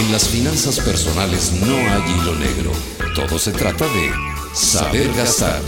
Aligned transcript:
En 0.00 0.10
las 0.10 0.30
finanzas 0.30 0.80
personales 0.80 1.52
no 1.60 1.76
hay 1.76 2.02
hilo 2.10 2.34
negro. 2.36 2.72
Todo 3.14 3.38
se 3.38 3.52
trata 3.52 3.84
de 3.84 4.10
saber 4.54 5.12
gastar 5.12 5.60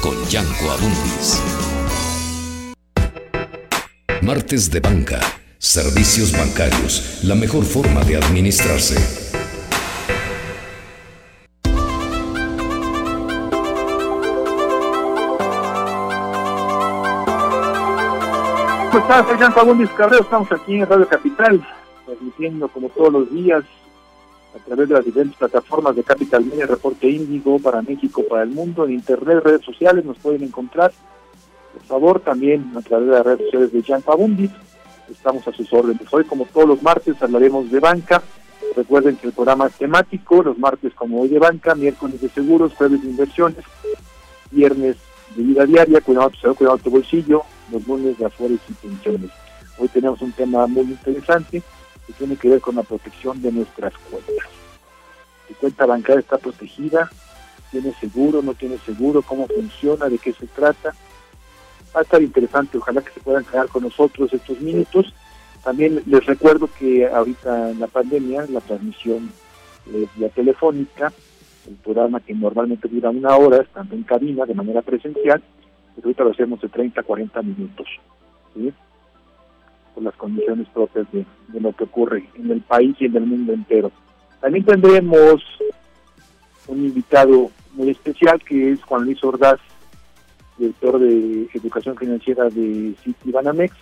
con 0.00 0.14
Yanko 0.28 0.70
Abundis. 0.70 1.42
Martes 4.22 4.70
de 4.70 4.78
banca. 4.78 5.18
Servicios 5.58 6.30
bancarios. 6.30 7.18
La 7.24 7.34
mejor 7.34 7.64
forma 7.64 8.04
de 8.04 8.16
administrarse. 8.16 8.94
¿Cómo 18.92 18.98
estás? 19.00 19.26
Soy 19.26 19.38
Yanko 19.40 19.60
Abundis 19.60 19.90
Cabrero. 19.98 20.22
Estamos 20.22 20.52
aquí 20.52 20.76
en 20.76 20.88
Radio 20.88 21.08
Capital 21.08 21.66
transmitiendo 22.04 22.68
como 22.68 22.88
todos 22.88 23.12
los 23.12 23.30
días 23.30 23.64
a 24.54 24.58
través 24.64 24.88
de 24.88 24.94
las 24.94 25.04
diferentes 25.04 25.36
plataformas 25.36 25.96
de 25.96 26.04
Capital 26.04 26.44
Media, 26.44 26.66
Reporte 26.66 27.08
Índigo 27.08 27.58
para 27.58 27.82
México, 27.82 28.22
para 28.28 28.44
el 28.44 28.50
mundo, 28.50 28.84
en 28.84 28.92
internet, 28.92 29.42
redes 29.42 29.64
sociales, 29.64 30.04
nos 30.04 30.18
pueden 30.18 30.44
encontrar. 30.44 30.92
Por 31.72 31.82
favor, 31.82 32.20
también 32.20 32.72
a 32.76 32.80
través 32.80 33.08
de 33.08 33.14
las 33.14 33.26
redes 33.26 33.40
sociales 33.46 33.72
de 33.72 33.82
Jan 33.82 34.02
Pabundis, 34.02 34.50
estamos 35.10 35.46
a 35.48 35.52
sus 35.52 35.72
órdenes. 35.72 36.06
Hoy, 36.12 36.24
como 36.24 36.44
todos 36.46 36.68
los 36.68 36.82
martes, 36.82 37.20
hablaremos 37.20 37.70
de 37.70 37.80
banca. 37.80 38.22
Recuerden 38.76 39.16
que 39.16 39.26
el 39.26 39.32
programa 39.32 39.66
es 39.66 39.74
temático, 39.74 40.42
los 40.42 40.58
martes 40.58 40.94
como 40.94 41.20
hoy 41.20 41.28
de 41.28 41.38
banca, 41.38 41.74
miércoles 41.74 42.20
de 42.20 42.28
seguros, 42.28 42.74
jueves 42.74 43.02
de 43.02 43.10
inversiones, 43.10 43.64
viernes 44.50 44.96
de 45.36 45.42
vida 45.42 45.66
diaria, 45.66 46.00
cuidado 46.00 46.30
tu 46.30 46.38
salud, 46.38 46.56
cuidado 46.56 46.78
tu 46.78 46.90
bolsillo, 46.90 47.42
los 47.72 47.86
lunes 47.86 48.18
de 48.18 48.26
afores 48.26 48.60
y 48.68 48.72
pensiones. 48.72 49.30
Hoy 49.78 49.88
tenemos 49.88 50.20
un 50.22 50.32
tema 50.32 50.66
muy 50.66 50.84
interesante, 50.84 51.62
que 52.06 52.12
tiene 52.12 52.36
que 52.36 52.48
ver 52.48 52.60
con 52.60 52.76
la 52.76 52.82
protección 52.82 53.40
de 53.42 53.52
nuestras 53.52 53.92
cuentas. 53.98 54.48
Tu 55.48 55.54
cuenta 55.54 55.86
bancaria 55.86 56.20
está 56.20 56.38
protegida, 56.38 57.10
tiene 57.70 57.92
seguro, 57.94 58.42
no 58.42 58.54
tiene 58.54 58.78
seguro, 58.78 59.22
cómo 59.22 59.46
funciona, 59.46 60.08
de 60.08 60.18
qué 60.18 60.32
se 60.32 60.46
trata. 60.46 60.94
Va 61.94 62.00
a 62.00 62.02
estar 62.02 62.22
interesante, 62.22 62.78
ojalá 62.78 63.02
que 63.02 63.12
se 63.12 63.20
puedan 63.20 63.44
quedar 63.44 63.68
con 63.68 63.82
nosotros 63.82 64.32
estos 64.32 64.60
minutos. 64.60 65.12
También 65.62 66.02
les 66.06 66.26
recuerdo 66.26 66.68
que 66.78 67.06
ahorita 67.06 67.70
en 67.70 67.80
la 67.80 67.86
pandemia, 67.86 68.46
la 68.48 68.60
transmisión 68.60 69.32
es 69.92 70.08
vía 70.16 70.28
telefónica, 70.28 71.12
el 71.66 71.74
programa 71.76 72.20
que 72.20 72.34
normalmente 72.34 72.88
dura 72.88 73.10
una 73.10 73.36
hora, 73.36 73.62
estando 73.62 73.94
en 73.94 74.02
cabina 74.02 74.44
de 74.44 74.54
manera 74.54 74.82
presencial, 74.82 75.42
pero 75.94 76.06
ahorita 76.06 76.24
lo 76.24 76.30
hacemos 76.30 76.60
de 76.60 76.68
30 76.68 77.00
a 77.00 77.04
40 77.04 77.42
minutos. 77.42 77.86
¿sí? 78.54 78.72
Por 79.94 80.02
las 80.02 80.14
condiciones 80.16 80.68
propias 80.68 81.10
de, 81.12 81.24
de, 81.48 81.60
lo 81.60 81.72
que 81.72 81.84
ocurre 81.84 82.28
en 82.34 82.50
el 82.50 82.60
país 82.62 82.96
y 82.98 83.06
en 83.06 83.16
el 83.16 83.26
mundo 83.26 83.52
entero. 83.52 83.90
También 84.40 84.64
tendremos 84.64 85.42
un 86.66 86.84
invitado 86.84 87.50
muy 87.74 87.90
especial 87.90 88.42
que 88.42 88.72
es 88.72 88.82
Juan 88.82 89.04
Luis 89.04 89.22
Ordaz, 89.22 89.60
director 90.58 90.98
de 90.98 91.48
Educación 91.54 91.96
Financiera 91.96 92.44
de 92.44 92.94
City 93.02 93.30
Banamex, 93.30 93.74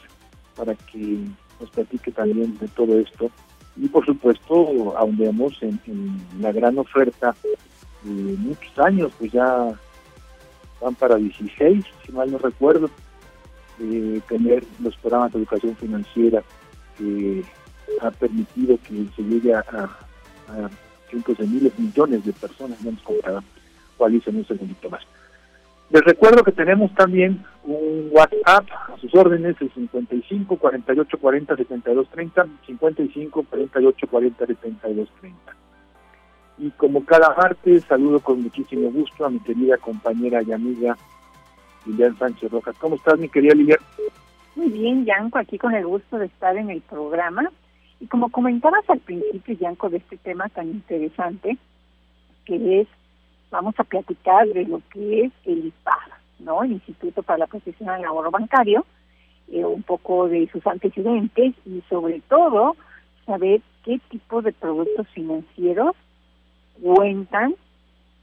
para 0.57 0.75
que 0.75 1.19
nos 1.61 1.71
platique 1.71 2.11
también 2.13 2.57
de 2.59 2.69
todo 2.69 2.99
esto. 2.99 3.31
Y 3.77 3.89
por 3.89 4.05
supuesto, 4.05 4.97
ahondemos 4.97 5.63
en, 5.63 5.81
en 5.87 6.21
la 6.41 6.53
gran 6.53 6.79
oferta 6.79 7.35
de 8.03 8.37
muchos 8.39 8.79
años, 8.79 9.13
pues 9.19 9.33
ya 9.33 9.73
van 10.81 10.95
para 10.97 11.17
16, 11.17 11.85
si 12.05 12.13
mal 12.13 12.31
no 12.31 12.39
recuerdo, 12.39 12.91
eh, 13.81 14.21
tener 14.29 14.65
los 14.81 14.97
programas 14.97 15.33
de 15.33 15.39
educación 15.39 15.77
financiera 15.77 16.43
que 16.99 17.43
ha 18.01 18.11
permitido 18.11 18.79
que 18.87 19.07
se 19.17 19.23
llegue 19.23 19.55
a, 19.55 19.61
a, 19.61 20.71
cientos 21.09 21.39
de 21.39 21.47
miles, 21.47 21.79
millones 21.79 22.25
de 22.25 22.33
personas, 22.33 22.81
no 22.83 22.91
hemos 22.91 23.03
comprado 23.03 23.43
cuál 23.97 24.15
hizo 24.15 24.31
en 24.31 24.37
un 24.37 24.47
segundito 24.47 24.91
más. 24.91 25.03
Les 25.91 26.03
recuerdo 26.05 26.43
que 26.43 26.53
tenemos 26.53 26.95
también 26.95 27.45
un 27.65 28.09
WhatsApp 28.11 28.67
a 28.71 28.97
sus 28.99 29.15
órdenes, 29.15 29.57
el 29.61 29.71
55 29.73 30.57
48 30.57 31.19
40 31.19 31.57
72 31.57 32.09
30, 32.09 32.47
55 32.67 33.43
48 33.43 34.07
40 34.07 34.47
72 34.47 35.09
30. 35.21 35.39
Y 36.59 36.71
como 36.71 37.05
cada 37.05 37.35
martes, 37.35 37.85
saludo 37.85 38.21
con 38.21 38.43
muchísimo 38.43 38.91
gusto 38.91 39.27
a 39.27 39.31
mi 39.31 39.41
querida 39.41 39.77
compañera 39.77 40.43
y 40.43 40.53
amiga 40.53 40.97
Lilian 41.87 42.19
Sánchez 42.19 42.51
Rojas. 42.51 42.77
¿Cómo 42.79 42.97
estás, 42.97 43.19
mi 43.19 43.29
querida 43.29 43.55
Lilian? 43.55 43.79
Muy 44.55 44.69
bien, 44.69 45.05
Yanko, 45.05 45.39
aquí 45.39 45.59
con 45.59 45.75
el 45.75 45.87
gusto 45.87 46.19
de 46.19 46.27
estar 46.27 46.57
en 46.57 46.71
el 46.71 46.81
programa. 46.83 47.51
Y 48.01 48.07
como 48.07 48.31
comentabas 48.31 48.89
al 48.89 48.99
principio, 48.99 49.55
Yanko, 49.55 49.89
de 49.89 49.99
este 49.99 50.17
tema 50.19 50.49
tan 50.49 50.69
interesante, 50.69 51.57
que 52.45 52.81
es, 52.81 52.89
vamos 53.51 53.75
a 53.79 53.85
platicar 53.85 54.47
de 54.49 54.65
lo 54.65 54.83
que 54.93 55.25
es 55.25 55.33
el 55.45 55.67
IPAR, 55.67 56.21
¿no? 56.41 56.65
El 56.65 56.73
Instituto 56.73 57.23
para 57.23 57.39
la 57.39 57.47
Protección 57.47 57.95
del 57.95 58.05
Ahorro 58.05 58.31
Bancario, 58.31 58.85
eh, 59.51 59.65
un 59.65 59.83
poco 59.83 60.29
de 60.29 60.49
sus 60.51 60.67
antecedentes 60.67 61.55
y 61.65 61.83
sobre 61.89 62.21
todo 62.29 62.77
saber 63.25 63.61
qué 63.85 64.01
tipo 64.11 64.43
de 64.43 64.53
productos 64.53 65.09
financieros 65.09 65.95
cuentan 66.83 67.55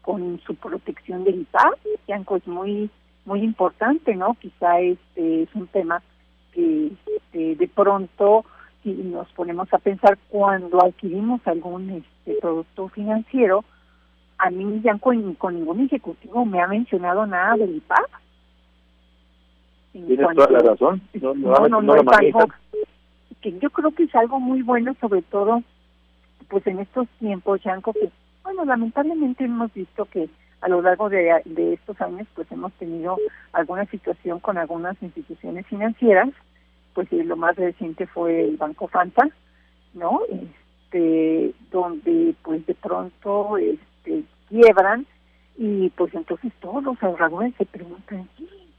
con 0.01 0.39
su 0.45 0.55
protección 0.55 1.23
del 1.23 1.41
IPAR. 1.41 1.77
Yanko 2.07 2.37
es 2.37 2.47
muy 2.47 2.89
muy 3.29 3.43
importante, 3.43 4.15
¿no? 4.15 4.35
Quizá 4.41 4.79
este 4.79 5.43
es 5.43 5.49
un 5.53 5.67
tema 5.67 6.01
que 6.51 6.91
este, 7.15 7.55
de 7.55 7.67
pronto 7.67 8.43
si 8.83 8.91
nos 8.91 9.31
ponemos 9.33 9.71
a 9.71 9.77
pensar 9.77 10.17
cuando 10.29 10.83
adquirimos 10.83 11.39
algún 11.45 11.89
este 11.91 12.39
producto 12.41 12.89
financiero, 12.89 13.63
a 14.39 14.49
mí 14.49 14.81
ya 14.83 14.97
con, 14.97 15.35
con 15.35 15.55
ningún 15.55 15.81
ejecutivo 15.81 16.43
me 16.43 16.59
ha 16.59 16.67
mencionado 16.67 17.25
nada 17.27 17.55
del 17.55 17.75
IPAP. 17.75 18.09
Tienes 19.91 20.35
toda 20.35 20.49
la 20.49 20.59
razón. 20.59 21.01
No, 21.13 21.33
no, 21.35 21.67
no, 21.67 21.81
no, 21.81 21.95
es 21.95 22.07
algo 22.07 22.47
que 23.41 23.57
yo 23.59 23.69
creo 23.69 23.91
que 23.91 24.03
es 24.03 24.15
algo 24.15 24.39
muy 24.39 24.63
bueno, 24.63 24.95
sobre 24.99 25.21
todo 25.21 25.61
pues 26.47 26.65
en 26.65 26.79
estos 26.79 27.07
tiempos, 27.19 27.61
Yanko, 27.61 27.93
que 27.93 28.09
bueno, 28.43 28.65
lamentablemente 28.65 29.43
hemos 29.43 29.71
visto 29.73 30.05
que 30.05 30.29
a 30.61 30.67
lo 30.67 30.81
largo 30.81 31.09
de, 31.09 31.41
de 31.45 31.73
estos 31.73 31.99
años 32.01 32.27
pues 32.35 32.51
hemos 32.51 32.71
tenido 32.73 33.17
alguna 33.53 33.85
situación 33.85 34.39
con 34.39 34.57
algunas 34.57 35.01
instituciones 35.01 35.65
financieras, 35.67 36.29
pues 36.93 37.11
lo 37.11 37.35
más 37.35 37.55
reciente 37.55 38.07
fue 38.07 38.45
el 38.45 38.57
Banco 38.57 38.87
Fanta, 38.87 39.29
¿no? 39.93 40.21
Este, 40.29 41.53
donde 41.71 42.35
pues 42.43 42.65
de 42.65 42.75
pronto 42.75 43.57
este 43.57 44.23
quiebran 44.49 45.05
y 45.57 45.89
pues 45.91 46.13
entonces 46.13 46.51
todos 46.59 46.83
los 46.83 47.01
ahorradores 47.03 47.53
se 47.57 47.65
preguntan, 47.65 48.27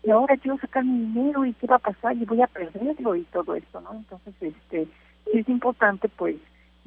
y 0.03 0.11
ahora 0.11 0.37
quiero 0.39 0.59
sacar 0.59 0.85
mi 0.85 0.99
dinero 1.07 1.45
y 1.45 1.53
qué 1.55 1.67
va 1.67 1.77
a 1.77 1.81
pasar 1.81 2.17
y 2.17 2.25
voy 2.25 2.41
a 2.41 2.47
perderlo 2.47 3.15
y 3.15 3.23
todo 3.25 3.55
esto, 3.55 3.81
¿no? 3.81 3.93
Entonces, 3.93 4.35
este, 4.41 4.89
es 5.33 5.49
importante 5.49 6.09
pues 6.09 6.37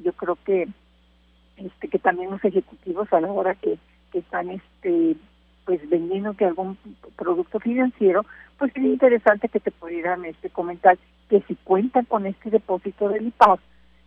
yo 0.00 0.12
creo 0.12 0.36
que 0.44 0.68
este 1.56 1.88
que 1.88 1.98
también 1.98 2.30
los 2.30 2.44
ejecutivos 2.44 3.12
a 3.12 3.20
la 3.20 3.30
hora 3.30 3.54
que 3.54 3.78
que 4.14 4.20
están 4.20 4.48
este 4.48 5.16
pues 5.66 5.88
vendiendo 5.88 6.34
que 6.34 6.44
algún 6.44 6.78
producto 7.16 7.58
financiero, 7.58 8.24
pues 8.58 8.72
sería 8.72 8.90
interesante 8.90 9.48
que 9.48 9.60
te 9.60 9.70
pudieran 9.70 10.24
este 10.24 10.50
comentar 10.50 10.96
que 11.28 11.42
si 11.48 11.56
cuentan 11.56 12.04
con 12.04 12.26
este 12.26 12.50
depósito 12.50 13.08
del 13.08 13.26
IPAP, 13.28 13.58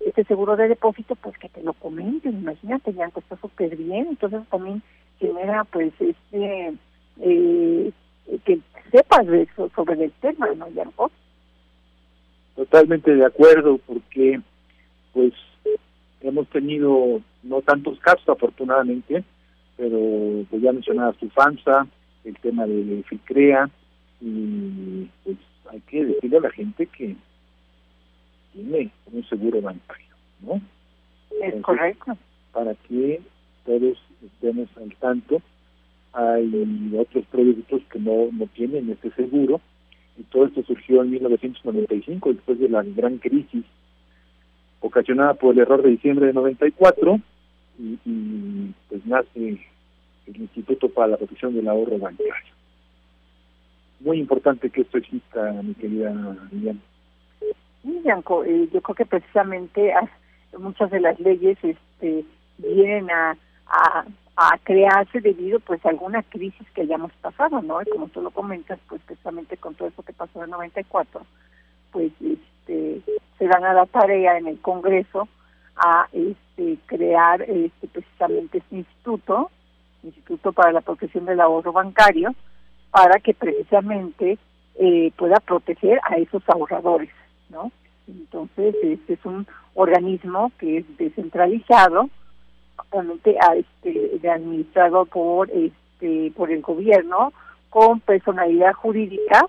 este 0.06 0.24
seguro 0.26 0.56
de 0.56 0.70
depósito, 0.70 1.16
pues 1.16 1.38
que 1.38 1.50
te 1.50 1.64
lo 1.64 1.74
comenten, 1.74 2.38
imagínate, 2.38 2.94
ya 2.94 3.06
está 3.06 3.36
súper 3.38 3.76
bien, 3.76 4.08
entonces 4.10 4.48
también 4.50 4.82
genera 5.20 5.64
pues 5.66 5.92
este 6.00 6.74
eh, 7.20 7.92
que 8.46 8.60
sepas 8.92 9.26
de 9.28 9.42
eso, 9.42 9.70
sobre 9.76 10.06
el 10.06 10.12
tema, 10.22 10.48
¿no, 10.56 10.70
Yanko? 10.70 11.12
Totalmente 12.56 13.14
de 13.14 13.26
acuerdo, 13.26 13.80
porque 13.80 14.40
pues 15.12 15.34
hemos 16.22 16.48
tenido 16.50 17.20
no 17.44 17.62
tantos 17.62 18.00
casos 18.00 18.30
afortunadamente, 18.30 19.24
pero 19.78 20.44
pues 20.50 20.62
ya 20.62 20.74
mencionabas 20.74 21.16
tu 21.18 21.30
FAMSA, 21.30 21.88
el 22.26 22.36
tema 22.40 22.66
de 22.66 23.04
FICREA, 23.08 23.70
y 24.20 25.08
pues 25.24 25.38
hay 25.70 25.80
que 25.82 26.06
decirle 26.06 26.38
a 26.38 26.42
la 26.42 26.52
gente 26.52 26.88
que 26.88 27.16
tiene 28.54 28.92
un 29.14 29.24
seguro 29.30 29.62
bancario, 29.62 30.16
¿no? 30.42 30.60
Es 31.42 31.62
correcto. 31.62 32.18
Para 32.52 32.74
que 32.74 33.22
todos 33.66 33.98
estemos 34.26 34.68
al 34.78 34.94
tanto, 34.96 35.42
hay 36.14 36.92
otros 36.98 37.26
productos 37.26 37.82
que 37.92 38.00
no, 38.00 38.30
no 38.32 38.48
tienen 38.48 38.90
este 38.90 39.12
seguro, 39.12 39.62
y 40.18 40.24
todo 40.24 40.48
esto 40.48 40.64
surgió 40.64 41.04
en 41.04 41.12
1995, 41.12 42.34
después 42.34 42.60
de 42.60 42.70
la 42.70 42.82
gran 42.82 43.20
crisis 43.20 43.64
ocasionada 44.80 45.36
por 45.36 45.54
el 45.54 45.60
error 45.60 45.84
de 45.84 45.92
diciembre 45.92 46.28
de 46.28 46.34
94, 46.34 47.20
y, 47.78 48.00
y 48.06 48.74
pues 48.90 49.06
nace 49.06 49.60
el 50.28 50.42
Instituto 50.42 50.90
para 50.90 51.10
la 51.10 51.18
Protección 51.18 51.54
del 51.56 51.68
Ahorro 51.68 51.98
Bancario. 51.98 52.54
Muy 54.00 54.20
importante 54.20 54.70
que 54.70 54.82
esto 54.82 54.98
exista, 54.98 55.52
mi 55.64 55.74
querida 55.74 56.14
Liliana. 56.52 56.80
Sí, 57.82 58.00
Bianco, 58.04 58.44
eh, 58.44 58.70
yo 58.72 58.82
creo 58.82 58.96
que 58.96 59.06
precisamente 59.06 59.94
muchas 60.58 60.92
de 60.92 61.00
las 61.00 61.20
leyes 61.20 61.58
este, 61.64 62.26
vienen 62.58 63.10
a, 63.10 63.38
a, 64.36 64.58
crearse 64.64 65.20
debido 65.22 65.60
pues 65.60 65.84
a 65.86 65.90
alguna 65.90 66.22
crisis 66.24 66.68
que 66.72 66.82
hayamos 66.82 67.12
pasado, 67.22 67.62
¿no? 67.62 67.82
Y 67.82 67.86
como 67.86 68.08
tú 68.10 68.22
lo 68.22 68.32
comentas, 68.32 68.80
pues 68.88 69.02
precisamente 69.06 69.58
con 69.58 69.74
todo 69.76 69.88
eso 69.88 70.04
que 70.04 70.14
pasó 70.14 70.44
en 70.44 70.52
94, 70.52 71.22
pues 71.92 72.12
este, 72.22 73.02
se 73.38 73.48
dan 73.48 73.64
a 73.64 73.74
la 73.74 73.86
tarea 73.86 74.38
en 74.38 74.48
el 74.48 74.60
Congreso 74.60 75.28
a 75.78 76.08
este, 76.12 76.78
crear 76.88 77.42
este, 77.44 77.88
precisamente 77.88 78.60
este 78.60 78.78
instituto 78.78 79.52
Instituto 80.04 80.54
para 80.54 80.72
la 80.72 80.82
Protección 80.82 81.26
del 81.26 81.40
Ahorro 81.40 81.72
Bancario, 81.72 82.34
para 82.92 83.20
que 83.20 83.34
precisamente 83.34 84.38
eh, 84.76 85.12
pueda 85.18 85.40
proteger 85.40 86.00
a 86.04 86.18
esos 86.18 86.42
ahorradores, 86.48 87.10
¿no? 87.50 87.72
Entonces, 88.08 88.76
este 88.82 89.14
es 89.14 89.26
un 89.26 89.46
organismo 89.74 90.52
que 90.60 90.78
es 90.78 90.98
descentralizado, 90.98 92.10
obviamente 92.90 93.36
este, 93.56 94.30
administrado 94.30 95.06
por 95.06 95.50
este 95.52 96.32
por 96.36 96.52
el 96.52 96.62
gobierno 96.62 97.34
con 97.70 98.00
personalidad 98.00 98.74
jurídica 98.74 99.46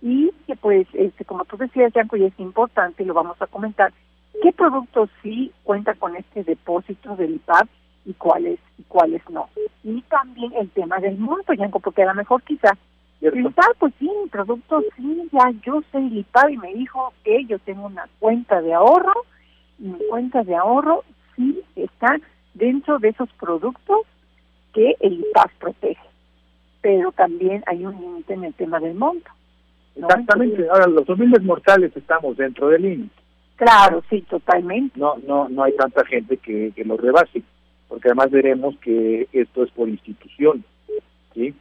y 0.00 0.32
que 0.46 0.56
pues 0.56 0.86
este 0.94 1.24
como 1.24 1.44
tú 1.44 1.56
decías 1.58 1.92
Yanko 1.92 2.16
y 2.16 2.24
es 2.24 2.32
importante 2.38 3.04
lo 3.04 3.14
vamos 3.14 3.40
a 3.40 3.46
comentar 3.46 3.92
qué 4.40 4.52
productos 4.52 5.10
sí 5.22 5.52
cuenta 5.64 5.94
con 5.94 6.16
este 6.16 6.44
depósito 6.44 7.16
del 7.16 7.34
IPAP 7.34 7.68
y 8.04 8.14
cuáles 8.14 8.58
y 8.78 8.82
cuáles 8.84 9.22
no. 9.30 9.48
Y 9.84 10.00
también 10.02 10.52
el 10.54 10.70
tema 10.70 10.98
del 10.98 11.18
monto, 11.18 11.52
Yanko, 11.52 11.80
porque 11.80 12.02
a 12.02 12.06
lo 12.06 12.14
mejor 12.14 12.42
quizá 12.42 12.76
tal 13.30 13.74
pues 13.78 13.94
sí, 13.98 14.10
mi 14.22 14.28
producto 14.28 14.82
sí, 14.96 15.28
ya 15.32 15.52
yo 15.64 15.82
soy 15.92 16.10
LIPAB 16.10 16.50
y 16.50 16.56
me 16.56 16.74
dijo 16.74 17.12
que 17.22 17.44
yo 17.44 17.58
tengo 17.60 17.86
una 17.86 18.08
cuenta 18.18 18.60
de 18.60 18.74
ahorro 18.74 19.12
y 19.78 19.84
mi 19.84 19.98
cuenta 20.10 20.42
de 20.42 20.56
ahorro 20.56 21.04
sí 21.36 21.62
está 21.76 22.18
dentro 22.54 22.98
de 22.98 23.10
esos 23.10 23.28
productos 23.34 24.00
que 24.72 24.96
el 25.00 25.20
IPAB 25.20 25.50
protege. 25.58 26.02
Pero 26.80 27.12
también 27.12 27.62
hay 27.66 27.84
un 27.84 28.00
límite 28.00 28.34
en 28.34 28.44
el 28.44 28.54
tema 28.54 28.80
del 28.80 28.94
monto. 28.94 29.30
Exactamente, 29.94 30.68
ahora 30.68 30.86
los 30.86 31.08
humildes 31.08 31.42
mortales 31.42 31.96
estamos 31.96 32.36
dentro 32.36 32.68
del 32.68 32.82
límite. 32.82 33.21
Claro, 33.62 34.02
sí, 34.10 34.22
totalmente. 34.22 34.98
No, 34.98 35.16
no, 35.26 35.48
no 35.48 35.62
hay 35.62 35.72
tanta 35.76 36.04
gente 36.04 36.36
que, 36.36 36.72
que 36.74 36.84
lo 36.84 36.96
rebase 36.96 37.42
porque 37.92 38.08
además 38.08 38.30
veremos 38.30 38.74
que 38.78 39.28
esto 39.34 39.62
es 39.62 39.70
por 39.72 39.86
institución, 39.86 40.64
¿sí? 41.34 41.54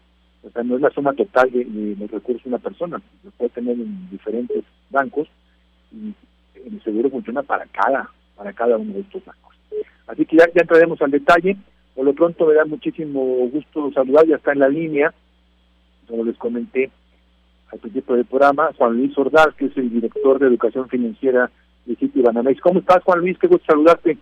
O 0.43 0.49
sea, 0.49 0.63
no 0.63 0.77
es 0.77 0.81
la 0.81 0.89
suma 0.91 1.11
total 1.11 1.51
de, 1.51 1.65
los 1.99 2.09
recursos 2.09 2.43
de 2.45 2.49
una 2.51 2.57
persona, 2.57 3.01
lo 3.25 3.31
puede 3.31 3.49
tener 3.49 3.73
en 3.73 4.09
diferentes 4.09 4.63
bancos 4.89 5.27
y 5.91 6.13
el 6.55 6.81
seguro 6.83 7.09
funciona 7.09 7.43
para 7.43 7.65
cada, 7.65 8.09
para 8.37 8.53
cada 8.53 8.77
uno 8.77 8.93
de 8.93 9.01
estos 9.01 9.25
bancos. 9.25 9.53
Así 10.07 10.25
que 10.25 10.37
ya, 10.37 10.45
ya 10.55 10.61
entraremos 10.61 11.01
al 11.01 11.11
detalle, 11.11 11.57
por 11.93 12.05
lo 12.05 12.13
pronto 12.13 12.45
me 12.45 12.53
da 12.53 12.63
muchísimo 12.63 13.21
gusto 13.51 13.91
saludar, 13.91 14.25
ya 14.25 14.37
está 14.37 14.53
en 14.53 14.59
la 14.59 14.69
línea, 14.69 15.13
como 16.07 16.23
les 16.23 16.37
comenté 16.37 16.89
al 17.73 17.79
principio 17.79 18.15
del 18.15 18.23
programa, 18.23 18.71
Juan 18.77 18.93
Luis 18.93 19.17
Ordaz, 19.17 19.53
que 19.55 19.65
es 19.65 19.75
el 19.75 19.89
director 19.89 20.39
de 20.39 20.47
Educación 20.47 20.87
Financiera 20.87 21.51
Banamex. 21.85 22.61
¿Cómo 22.61 22.79
estás, 22.79 23.03
Juan 23.03 23.19
Luis? 23.19 23.37
Qué 23.39 23.47
gusto 23.47 23.65
saludarte. 23.65 24.17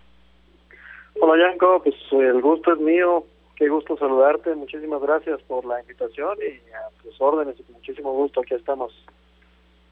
Hola, 1.21 1.49
Yanko, 1.49 1.81
pues 1.83 1.95
el 2.11 2.41
gusto 2.41 2.73
es 2.73 2.79
mío. 2.79 3.25
Qué 3.55 3.67
gusto 3.67 3.97
saludarte. 3.97 4.55
Muchísimas 4.55 5.01
gracias 5.01 5.41
por 5.41 5.65
la 5.65 5.81
invitación 5.81 6.37
y 6.39 6.71
a 6.71 7.03
tus 7.03 7.19
órdenes 7.19 7.55
y 7.59 7.71
muchísimo 7.73 8.13
gusto 8.13 8.41
aquí 8.41 8.53
estamos. 8.53 8.93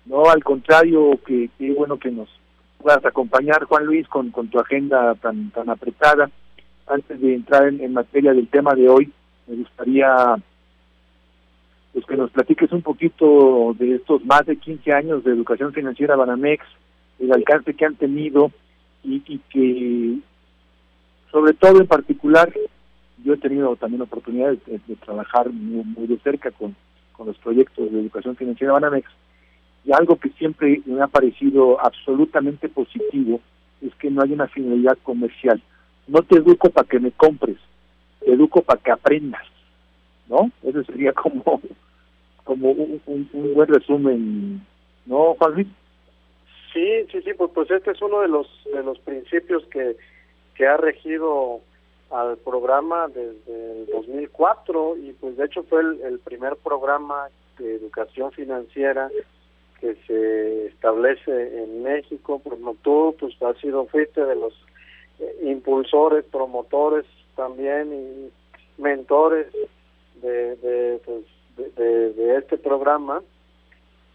No, 0.06 0.24
al 0.30 0.42
contrario, 0.42 1.20
que 1.26 1.50
qué 1.58 1.74
bueno 1.74 2.00
que 2.00 2.10
nos 2.10 2.30
puedas 2.82 3.06
acompañar, 3.06 3.66
Juan 3.66 3.86
Luis, 3.86 4.08
con, 4.08 4.32
con 4.32 4.48
tu 4.48 4.60
agenda 4.60 5.16
tan 5.16 5.52
tan 5.52 5.70
apretada. 5.70 6.30
Antes 6.88 7.20
de 7.20 7.36
entrar 7.36 7.68
en, 7.68 7.92
materia 7.92 8.34
del 8.34 8.48
tema 8.48 8.74
de 8.74 8.88
hoy, 8.88 9.12
me 9.48 9.58
gustaría 9.58 10.38
pues 11.92 12.06
que 12.06 12.16
nos 12.16 12.32
platiques 12.32 12.72
un 12.72 12.82
poquito 12.82 13.76
de 13.78 13.96
estos 13.96 14.24
más 14.24 14.46
de 14.46 14.56
15 14.56 14.94
años 14.94 15.24
de 15.26 15.32
educación 15.32 15.74
financiera 15.74 16.16
Banamex, 16.16 16.64
el 17.20 17.32
alcance 17.32 17.74
que 17.74 17.86
han 17.86 17.96
tenido 17.96 18.52
y, 19.04 19.22
y 19.28 19.40
que 19.50 20.20
sobre 21.32 21.54
todo 21.54 21.80
en 21.80 21.88
particular, 21.88 22.52
yo 23.24 23.34
he 23.34 23.38
tenido 23.38 23.76
también 23.76 24.02
oportunidad 24.02 24.54
de, 24.66 24.96
trabajar 24.96 25.50
muy, 25.50 26.08
de 26.08 26.18
cerca 26.20 26.52
con, 26.52 26.76
con 27.14 27.28
los 27.28 27.38
proyectos 27.38 27.92
de 27.92 28.00
educación 28.00 28.36
financiera 28.36 28.74
Banamex, 28.74 29.08
y 29.86 29.92
algo 29.94 30.18
que 30.18 30.30
siempre 30.30 30.82
me 30.86 31.02
ha 31.02 31.08
parecido 31.08 31.80
absolutamente 31.80 32.70
positivo 32.70 33.40
es 33.82 33.94
que 33.96 34.10
no 34.10 34.22
hay 34.22 34.34
una 34.34 34.48
finalidad 34.48 34.98
comercial. 35.04 35.62
No 36.08 36.22
te 36.24 36.38
educo 36.38 36.70
para 36.70 36.88
que 36.88 37.00
me 37.00 37.12
compres, 37.12 37.58
te 38.20 38.34
educo 38.34 38.62
para 38.62 38.82
que 38.82 38.92
aprendas, 38.92 39.46
¿no? 40.28 40.52
Eso 40.64 40.84
sería 40.84 41.14
como, 41.14 41.62
como 42.44 42.72
un, 42.72 43.02
un, 43.06 43.54
buen 43.54 43.70
resumen, 43.70 44.66
¿no, 45.06 45.36
Juan 45.36 45.54
Luis? 45.54 45.68
Sí, 46.78 47.08
sí, 47.12 47.22
sí, 47.24 47.34
pues, 47.34 47.50
pues 47.56 47.72
este 47.72 47.90
es 47.90 48.02
uno 48.04 48.22
de 48.22 48.28
los, 48.28 48.48
de 48.72 48.84
los 48.84 49.00
principios 49.00 49.66
que 49.72 49.96
que 50.58 50.68
ha 50.68 50.76
regido 50.76 51.62
al 52.10 52.38
programa 52.38 53.08
desde 53.08 53.82
el 53.82 53.86
2004 53.88 54.98
y 54.98 55.14
pues 55.14 55.38
de 55.38 55.46
hecho 55.46 55.64
fue 55.64 55.82
el, 55.82 56.20
primer 56.20 56.56
programa 56.56 57.28
de 57.60 57.76
educación 57.76 58.32
financiera 58.32 59.10
que 59.80 59.96
se 60.08 60.68
establece 60.68 61.64
en 61.64 61.84
México, 61.84 62.42
pues 62.44 62.60
no 62.60 62.76
tú 62.82 63.16
pues 63.20 63.40
has 63.44 63.58
sido 63.58 63.86
fuiste 63.86 64.26
de 64.26 64.36
los 64.36 64.54
eh, 65.20 65.38
impulsores, 65.44 66.26
promotores 66.26 67.06
también 67.36 67.94
y 67.94 68.82
mentores 68.82 69.48
de 70.16 70.56
de, 70.56 71.02
pues, 71.06 71.76
de, 71.76 72.38
este 72.38 72.58
programa. 72.58 73.22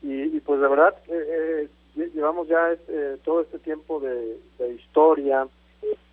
Y, 0.02 0.40
pues 0.40 0.60
de 0.60 0.66
verdad 0.66 0.96
eh, 1.06 1.12
eh, 1.12 1.68
llevamos 1.96 2.48
ya 2.48 2.72
este, 2.72 3.18
todo 3.18 3.42
este 3.42 3.58
tiempo 3.58 4.00
de, 4.00 4.38
de 4.58 4.74
historia 4.74 5.46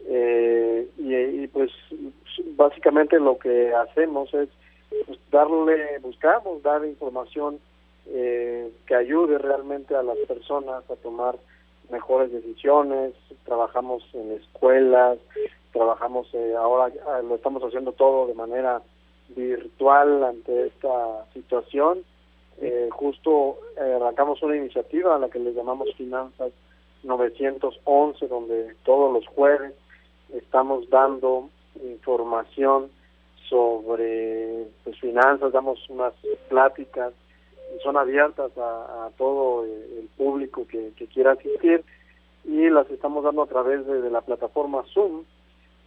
eh, 0.08 0.88
y, 0.98 1.48
pues 1.48 1.72
básicamente 2.56 3.20
lo 3.20 3.38
que 3.38 3.74
hacemos 3.74 4.34
es 4.34 4.50
pues, 5.06 5.20
darle, 5.32 6.00
buscamos 6.00 6.64
dar 6.64 6.84
información 6.86 7.60
eh, 8.08 8.72
que 8.88 8.96
ayude 8.96 9.38
realmente 9.38 9.96
a 9.96 10.04
las 10.04 10.18
personas 10.20 10.90
a 10.90 10.96
tomar 10.96 11.36
mejores 11.92 12.32
decisiones, 12.32 13.14
trabajamos 13.46 14.04
en 14.14 14.32
escuelas, 14.32 15.20
trabajamos 15.72 16.28
eh, 16.34 16.56
ahora 16.58 16.92
lo 17.22 17.36
estamos 17.36 17.64
haciendo 17.64 17.92
todo 17.92 18.28
de 18.28 18.34
manera 18.34 18.82
virtual 19.36 20.24
ante 20.24 20.68
esta 20.68 21.26
situación. 21.34 22.04
Eh, 22.62 22.90
justo 22.92 23.60
arrancamos 23.78 24.42
una 24.44 24.58
iniciativa 24.58 25.16
a 25.16 25.20
la 25.20 25.30
que 25.30 25.40
le 25.40 25.54
llamamos 25.54 25.94
Finanzas 25.96 26.52
911, 27.04 28.28
donde 28.28 28.76
todos 28.84 29.14
los 29.14 29.26
jueves 29.28 29.74
estamos 30.34 30.90
dando 30.90 31.50
información 31.82 32.92
sobre 33.48 34.68
pues, 34.84 35.00
finanzas, 35.00 35.54
damos 35.54 35.90
unas 35.90 36.14
pláticas 36.50 37.14
son 37.84 37.98
abiertas 37.98 38.52
a, 38.58 39.10
todo 39.18 39.64
el 39.64 40.10
público 40.18 40.66
que, 40.68 40.92
quiera 41.14 41.34
asistir 41.34 41.84
y 42.46 42.70
las 42.70 42.90
estamos 42.90 43.24
dando 43.24 43.44
a 43.44 43.48
través 43.48 43.86
de, 43.86 44.10
la 44.10 44.22
plataforma 44.22 44.84
Zoom. 44.94 45.24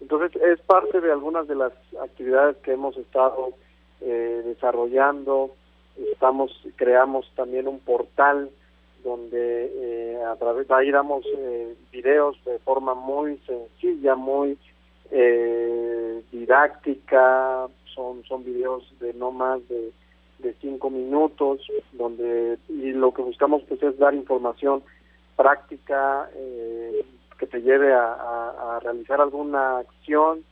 Entonces 0.01 0.41
es 0.43 0.61
parte 0.61 1.01
de 1.01 1.13
algunas 1.13 1.47
de 1.49 1.55
las 1.55 1.73
actividades 2.01 2.57
que 2.59 2.73
hemos 2.73 2.97
estado 2.97 3.51
eh, 4.01 4.43
desarrollando. 4.45 5.53
Estamos 5.97 6.51
creamos 6.77 7.31
también 7.35 7.69
un 7.69 7.79
portal 7.81 8.51
donde 9.05 9.71
eh, 9.75 10.23
a 10.25 10.37
través 10.37 10.69
de 10.69 10.75
ahí 10.75 10.91
damos 10.91 11.25
eh, 11.37 11.75
videos 11.93 12.37
de 12.45 12.59
forma 12.61 12.95
muy 12.95 13.39
sencilla, 13.39 14.15
muy 14.15 14.57
eh, 15.11 16.23
didáctica, 16.31 17.67
son 17.95 18.23
son 18.25 18.45
videos 18.45 18.85
de 19.01 19.13
no 19.15 19.33
más 19.33 19.67
de, 19.69 19.93
de 20.39 20.55
cinco 20.61 20.91
minutos, 20.91 21.61
donde 21.93 22.59
y 22.69 22.93
lo 22.93 23.13
que 23.13 23.23
buscamos 23.23 23.63
pues 23.69 23.83
es 23.83 23.99
dar 23.99 24.15
información 24.15 24.83
práctica 25.37 26.31
eh, 26.35 27.05
que 27.39 27.47
te 27.47 27.61
lleve 27.61 27.93
a, 27.93 28.77
a, 28.77 28.81
realizar 28.81 29.21
alguna 29.21 29.79
acción 29.79 30.45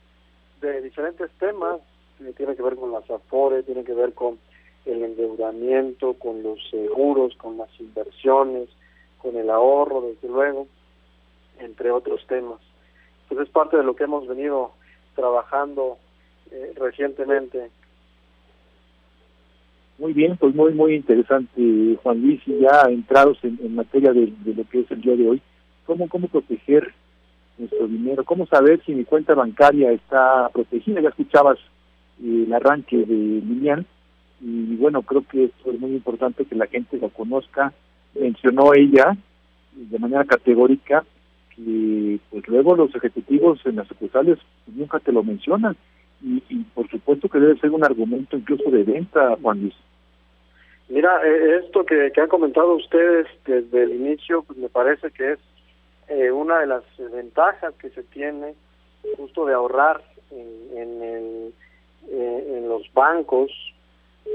de 0.59 0.81
diferentes 0.81 1.31
temas, 1.39 1.79
que 2.17 2.33
tiene 2.33 2.55
que 2.55 2.61
ver 2.61 2.75
con 2.75 2.91
las 2.91 3.09
afores, 3.09 3.65
tiene 3.65 3.83
que 3.83 3.93
ver 3.93 4.13
con 4.13 4.37
el 4.85 5.03
endeudamiento, 5.03 6.13
con 6.13 6.41
los 6.43 6.59
seguros, 6.69 7.35
con 7.35 7.57
las 7.57 7.69
inversiones, 7.79 8.69
con 9.19 9.35
el 9.35 9.49
ahorro, 9.49 10.01
desde 10.01 10.27
luego, 10.27 10.67
entre 11.59 11.91
otros 11.91 12.25
temas. 12.27 12.59
Entonces 13.23 13.47
es 13.47 13.53
parte 13.53 13.77
de 13.77 13.83
lo 13.83 13.95
que 13.95 14.05
hemos 14.05 14.27
venido 14.27 14.71
trabajando 15.15 15.97
eh, 16.51 16.73
recientemente. 16.75 17.69
Muy 19.97 20.13
bien, 20.13 20.35
pues 20.37 20.55
muy, 20.55 20.73
muy 20.73 20.95
interesante, 20.95 21.97
Juan 22.01 22.21
Luis, 22.21 22.41
y 22.47 22.59
ya 22.59 22.81
entrados 22.89 23.37
en, 23.43 23.75
materia 23.75 24.11
de, 24.11 24.33
lo 24.45 24.63
que 24.67 24.79
es 24.79 24.91
el 24.91 25.01
día 25.01 25.15
de 25.15 25.29
hoy, 25.29 25.41
¿cómo, 25.85 26.09
cómo 26.09 26.27
proteger 26.27 26.91
nuestro 27.59 27.87
dinero? 27.87 28.23
¿Cómo 28.23 28.47
saber 28.47 28.81
si 28.83 28.95
mi 28.95 29.05
cuenta 29.05 29.35
bancaria 29.35 29.91
está 29.91 30.49
protegida? 30.49 31.01
Ya 31.01 31.09
escuchabas 31.09 31.59
eh, 32.23 32.45
el 32.47 32.53
arranque 32.53 32.97
de 32.97 33.05
Lilian, 33.05 33.85
y 34.41 34.75
bueno, 34.75 35.03
creo 35.03 35.23
que 35.27 35.45
esto 35.45 35.71
es 35.71 35.79
muy 35.79 35.91
importante 35.91 36.45
que 36.45 36.55
la 36.55 36.67
gente 36.67 36.97
lo 36.97 37.09
conozca. 37.09 37.73
Mencionó 38.19 38.73
ella 38.73 39.15
de 39.73 39.99
manera 39.99 40.25
categórica 40.25 41.05
que 41.55 42.19
pues 42.29 42.47
luego 42.47 42.75
los 42.75 42.93
ejecutivos 42.95 43.59
en 43.65 43.75
las 43.77 43.87
sucursales 43.87 44.39
nunca 44.67 44.99
te 44.99 45.11
lo 45.11 45.23
mencionan 45.23 45.75
y, 46.23 46.39
por 46.75 46.87
supuesto 46.89 47.27
que 47.29 47.39
debe 47.39 47.59
ser 47.59 47.71
un 47.71 47.83
argumento 47.83 48.37
incluso 48.37 48.69
de 48.69 48.83
venta, 48.83 49.35
Juan 49.41 49.61
Luis. 49.61 49.73
Mira, 50.89 51.19
eh, 51.25 51.61
esto 51.63 51.83
que, 51.83 52.11
han 52.15 52.27
comentado 52.27 52.75
ustedes 52.75 53.27
desde 53.45 53.83
el 53.83 53.95
inicio, 53.95 54.43
pues 54.43 54.59
me 54.59 54.69
parece 54.69 55.09
que 55.11 55.33
es 55.33 55.39
eh, 56.09 56.31
una 56.31 56.59
de 56.59 56.67
las 56.67 56.83
ventajas 57.11 57.73
que 57.75 57.89
se 57.89 58.03
tiene 58.03 58.53
justo 59.17 59.45
de 59.45 59.53
ahorrar 59.53 60.03
en, 60.29 60.77
en, 60.77 61.01
el, 61.01 61.53
eh, 62.09 62.57
en 62.57 62.69
los 62.69 62.83
bancos, 62.93 63.51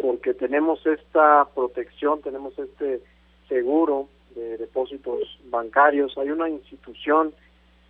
porque 0.02 0.34
tenemos 0.34 0.84
esta 0.86 1.46
protección, 1.54 2.20
tenemos 2.22 2.58
este 2.58 3.00
seguro 3.48 4.08
de 4.34 4.58
depósitos 4.58 5.38
bancarios. 5.50 6.18
Hay 6.18 6.30
una 6.30 6.48
institución 6.48 7.32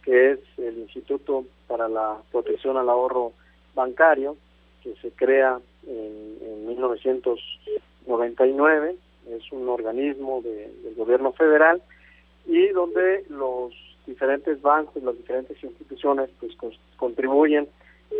que 0.02 0.32
es 0.32 0.40
el 0.58 0.78
Instituto 0.78 1.46
para 1.66 1.88
la 1.88 2.18
Protección 2.30 2.76
al 2.76 2.88
Ahorro 2.88 3.32
Bancario, 3.74 4.36
que 4.82 4.94
se 5.02 5.10
crea 5.10 5.58
en, 5.86 6.38
en 6.40 6.66
1999, 6.68 8.96
es 9.30 9.52
un 9.52 9.68
organismo 9.68 10.42
del 10.42 10.94
gobierno 10.96 11.32
federal 11.32 11.82
y 12.46 12.68
donde 12.68 13.24
los 13.28 13.74
diferentes 14.06 14.62
bancos, 14.62 15.02
las 15.02 15.16
diferentes 15.16 15.62
instituciones 15.62 16.30
pues 16.38 16.52
contribuyen, 16.96 17.68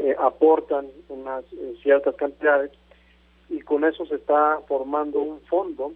eh, 0.02 0.16
aportan 0.18 0.88
unas 1.08 1.44
eh, 1.52 1.74
ciertas 1.82 2.16
cantidades 2.16 2.72
y 3.48 3.60
con 3.60 3.84
eso 3.84 4.06
se 4.06 4.16
está 4.16 4.60
formando 4.66 5.20
un 5.20 5.40
fondo 5.42 5.92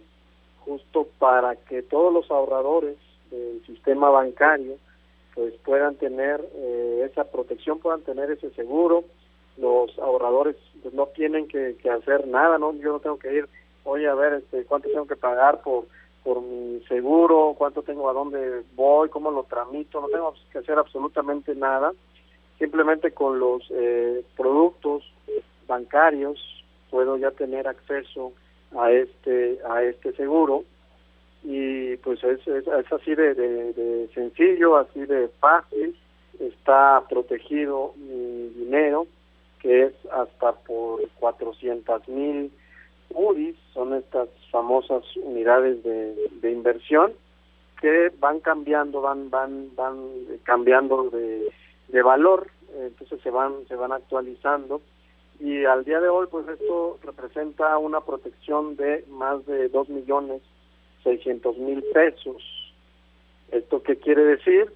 justo 0.59 1.07
para 1.19 1.55
que 1.55 1.81
todos 1.81 2.13
los 2.13 2.29
ahorradores 2.31 2.95
del 3.29 3.63
sistema 3.65 4.09
bancario 4.09 4.77
pues 5.35 5.53
puedan 5.63 5.95
tener 5.95 6.41
eh, 6.55 7.07
esa 7.09 7.23
protección, 7.25 7.79
puedan 7.79 8.01
tener 8.01 8.29
ese 8.31 8.49
seguro. 8.51 9.05
Los 9.57 9.97
ahorradores 9.99 10.55
pues, 10.81 10.93
no 10.93 11.07
tienen 11.07 11.47
que, 11.47 11.77
hacer 11.89 12.27
nada, 12.27 12.57
no 12.57 12.73
yo 12.73 12.93
no 12.93 12.99
tengo 12.99 13.17
que 13.17 13.33
ir, 13.33 13.49
oye, 13.85 14.07
a 14.07 14.15
ver, 14.15 14.33
este, 14.33 14.65
cuánto 14.65 14.89
tengo 14.89 15.07
que 15.07 15.15
pagar 15.15 15.61
por 15.61 15.85
por 16.23 16.41
mi 16.41 16.79
seguro, 16.81 17.55
cuánto 17.57 17.81
tengo, 17.81 18.09
a 18.09 18.13
dónde 18.13 18.63
voy, 18.75 19.09
cómo 19.09 19.31
lo 19.31 19.43
tramito, 19.43 20.01
no 20.01 20.07
tengo 20.07 20.33
que 20.51 20.59
hacer 20.59 20.77
absolutamente 20.77 21.55
nada. 21.55 21.93
Simplemente 22.59 23.11
con 23.11 23.39
los 23.39 23.63
eh, 23.71 24.23
productos 24.37 25.03
bancarios 25.67 26.60
puedo 26.91 27.17
ya 27.17 27.31
tener 27.31 27.67
acceso 27.67 28.33
a 28.77 28.91
este 28.91 29.59
a 29.67 29.81
este 29.83 30.13
seguro. 30.13 30.63
Y 31.43 31.97
pues 31.97 32.23
es, 32.23 32.47
es, 32.47 32.67
así 32.67 33.15
de, 33.15 33.33
de, 33.33 34.07
sencillo, 34.13 34.77
así 34.77 34.99
de 35.05 35.27
fácil, 35.39 35.97
está 36.39 37.03
protegido 37.09 37.93
mi 37.97 38.49
dinero, 38.49 39.07
que 39.59 39.85
es 39.85 39.93
hasta 40.11 40.51
por 40.51 41.01
400 41.19 42.07
mil 42.09 42.51
UDIs, 43.09 43.55
son 43.73 43.95
estas 43.95 44.29
famosas 44.51 45.03
unidades 45.17 45.81
de, 45.83 46.15
de 46.41 46.51
inversión 46.51 47.13
que 47.81 48.11
van 48.19 48.39
cambiando, 48.39 49.01
van 49.01 49.31
van 49.31 49.75
van 49.75 49.97
cambiando 50.43 51.09
de, 51.09 51.51
de 51.87 52.01
valor, 52.03 52.47
entonces 52.79 53.19
se 53.21 53.31
van 53.31 53.53
se 53.67 53.75
van 53.75 53.91
actualizando 53.91 54.79
y 55.41 55.65
al 55.65 55.83
día 55.83 55.99
de 55.99 56.07
hoy 56.07 56.27
pues 56.29 56.47
esto 56.47 56.99
representa 57.03 57.77
una 57.79 58.01
protección 58.01 58.75
de 58.75 59.03
más 59.09 59.43
de 59.47 59.69
dos 59.69 59.89
millones 59.89 60.41
seiscientos 61.03 61.57
mil 61.57 61.83
pesos. 61.93 62.43
¿Esto 63.51 63.81
qué 63.81 63.95
quiere 63.97 64.23
decir? 64.23 64.71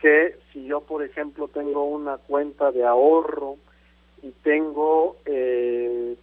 Que 0.00 0.36
si 0.52 0.64
yo, 0.64 0.80
por 0.80 1.04
ejemplo, 1.04 1.48
tengo 1.48 1.84
una 1.84 2.16
cuenta 2.16 2.72
de 2.72 2.84
ahorro 2.84 3.56
y 4.22 4.30
tengo 4.42 5.16
eh, 5.26 6.16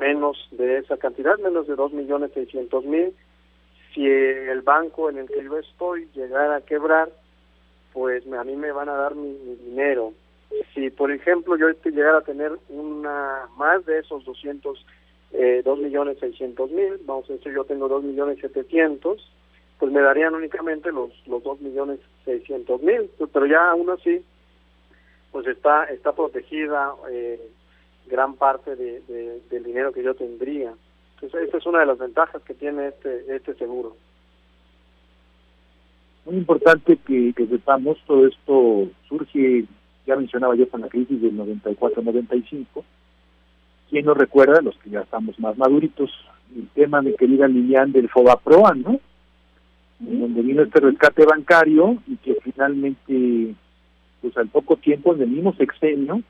menos 0.00 0.36
de 0.50 0.78
esa 0.78 0.96
cantidad, 0.96 1.38
menos 1.38 1.68
de 1.68 1.76
dos 1.76 1.92
millones 1.92 2.32
seiscientos 2.32 2.84
mil, 2.84 3.14
si 3.94 4.04
el 4.04 4.62
banco 4.62 5.10
en 5.10 5.18
el 5.18 5.28
que 5.28 5.44
yo 5.44 5.58
estoy 5.58 6.08
llegara 6.12 6.56
a 6.56 6.60
quebrar, 6.62 7.08
pues 7.92 8.24
a 8.32 8.42
mí 8.42 8.56
me 8.56 8.72
van 8.72 8.88
a 8.88 8.94
dar 8.94 9.14
mi 9.14 9.32
dinero 9.64 10.12
si 10.74 10.90
por 10.90 11.10
ejemplo 11.12 11.56
yo 11.56 11.68
llegara 11.84 12.18
a 12.18 12.24
tener 12.24 12.52
una 12.68 13.48
más 13.56 13.84
de 13.86 13.98
esos 13.98 14.24
200 14.24 14.86
eh, 15.32 15.62
2 15.64 15.78
millones 15.78 16.18
600 16.20 16.70
mil 16.70 17.00
vamos 17.04 17.28
a 17.30 17.34
decir 17.34 17.52
yo 17.52 17.64
tengo 17.64 17.88
2 17.88 18.04
millones 18.04 18.38
700 18.40 19.32
pues 19.78 19.92
me 19.92 20.00
darían 20.00 20.34
únicamente 20.34 20.92
los 20.92 21.10
los 21.26 21.42
2 21.42 21.60
millones 21.60 22.00
600 22.24 22.82
mil 22.82 23.10
pero 23.32 23.46
ya 23.46 23.70
aún 23.70 23.90
así 23.90 24.24
pues 25.32 25.46
está 25.46 25.84
está 25.84 26.12
protegida 26.12 26.92
eh, 27.10 27.40
gran 28.06 28.34
parte 28.34 28.76
de, 28.76 29.40
del 29.50 29.64
dinero 29.64 29.92
que 29.92 30.02
yo 30.02 30.14
tendría. 30.14 30.74
Entonces 31.14 31.48
esa 31.48 31.58
es 31.58 31.66
una 31.66 31.80
de 31.80 31.86
las 31.86 31.98
ventajas 31.98 32.42
que 32.42 32.54
tiene 32.54 32.88
este 32.88 33.34
este 33.34 33.54
seguro. 33.54 33.96
Muy 36.24 36.36
importante 36.36 36.96
que, 37.04 37.32
que 37.34 37.46
sepamos 37.46 37.98
todo 38.06 38.26
esto 38.26 38.88
surge 39.08 39.64
ya 40.06 40.16
mencionaba 40.16 40.54
yo 40.54 40.68
con 40.68 40.80
la 40.80 40.88
crisis 40.88 41.20
del 41.20 41.36
94-95, 41.36 42.66
¿quién 43.90 44.04
nos 44.04 44.16
recuerda, 44.16 44.60
los 44.60 44.76
que 44.78 44.90
ya 44.90 45.00
estamos 45.00 45.38
más 45.38 45.56
maduritos, 45.56 46.10
el 46.56 46.68
tema, 46.68 47.02
mi 47.02 47.14
querida 47.14 47.48
Lilian, 47.48 47.92
del 47.92 48.08
FOBAPROA, 48.08 48.74
¿no? 48.74 49.00
Donde 50.00 50.42
vino 50.42 50.62
este 50.62 50.80
rescate 50.80 51.24
bancario 51.24 51.98
y 52.06 52.16
que 52.16 52.36
finalmente, 52.42 53.54
pues 54.20 54.36
al 54.36 54.48
poco 54.48 54.76
tiempo, 54.76 55.14
en 55.14 55.22
el 55.22 55.28
mismo 55.28 55.54
sexenio, 55.54 56.22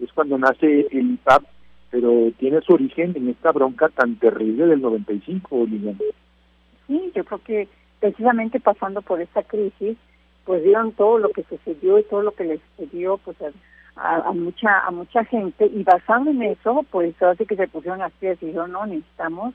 es 0.00 0.12
cuando 0.12 0.36
nace 0.38 0.86
el 0.90 1.12
IPAP, 1.12 1.44
pero 1.90 2.32
tiene 2.38 2.60
su 2.62 2.72
origen 2.72 3.12
en 3.16 3.28
esta 3.28 3.52
bronca 3.52 3.88
tan 3.88 4.16
terrible 4.16 4.66
del 4.66 4.80
95, 4.80 5.66
Lilian. 5.68 5.98
Sí, 6.86 7.12
yo 7.14 7.24
creo 7.24 7.42
que 7.44 7.68
precisamente 8.00 8.60
pasando 8.60 9.02
por 9.02 9.20
esta 9.20 9.42
crisis, 9.42 9.96
pues 10.50 10.64
vieron 10.64 10.90
todo 10.90 11.18
lo 11.18 11.28
que 11.28 11.44
sucedió 11.44 12.00
y 12.00 12.02
todo 12.02 12.22
lo 12.22 12.32
que 12.32 12.42
les 12.42 12.60
sucedió 12.74 13.18
pues 13.18 13.36
a, 13.94 14.32
mucha 14.32 14.80
a 14.80 14.90
mucha 14.90 15.24
gente. 15.24 15.66
Y 15.66 15.84
basado 15.84 16.28
en 16.28 16.42
eso 16.42 16.84
pues 16.90 17.14
así 17.22 17.46
que 17.46 17.54
se 17.54 17.68
pusieron 17.68 18.00
las 18.00 18.10
piezas 18.14 18.42
y 18.42 18.46
dijeron 18.46 18.72
no 18.72 18.84
necesitamos 18.84 19.54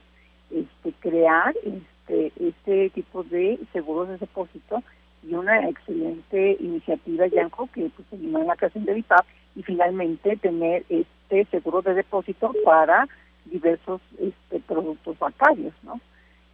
este 0.51 0.93
crear 1.01 1.53
este 1.65 2.31
este 2.39 2.89
tipo 2.91 3.23
de 3.23 3.59
seguros 3.73 4.07
de 4.07 4.19
depósito 4.19 4.81
y 5.21 5.33
una 5.33 5.67
excelente 5.67 6.55
iniciativa 6.61 7.27
Yanko 7.27 7.67
que 7.73 7.91
pues 7.93 8.07
animó 8.13 8.39
en 8.39 8.47
la 8.47 8.55
creación 8.55 8.85
de 8.85 8.97
IPAP 8.97 9.25
y 9.57 9.63
finalmente 9.63 10.37
tener 10.37 10.85
este 10.87 11.43
seguro 11.51 11.81
de 11.81 11.93
depósito 11.93 12.53
para 12.63 13.05
diversos 13.43 13.99
este, 14.17 14.61
productos 14.61 15.19
bancarios 15.19 15.73
no 15.83 15.99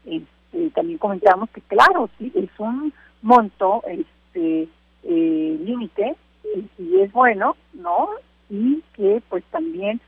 este, 0.04 0.72
también 0.72 0.98
comentamos 0.98 1.48
que 1.52 1.62
claro 1.62 2.10
sí 2.18 2.32
es 2.34 2.50
un 2.58 2.92
monto 3.22 3.84
este, 3.88 4.21
este 4.42 4.70
eh, 5.04 5.58
límite 5.64 6.16
y, 6.78 7.00
es 7.00 7.12
bueno, 7.12 7.56
¿no? 7.74 8.10
Y 8.50 8.84
que 8.94 9.22
pues 9.30 9.44
también 9.46 10.02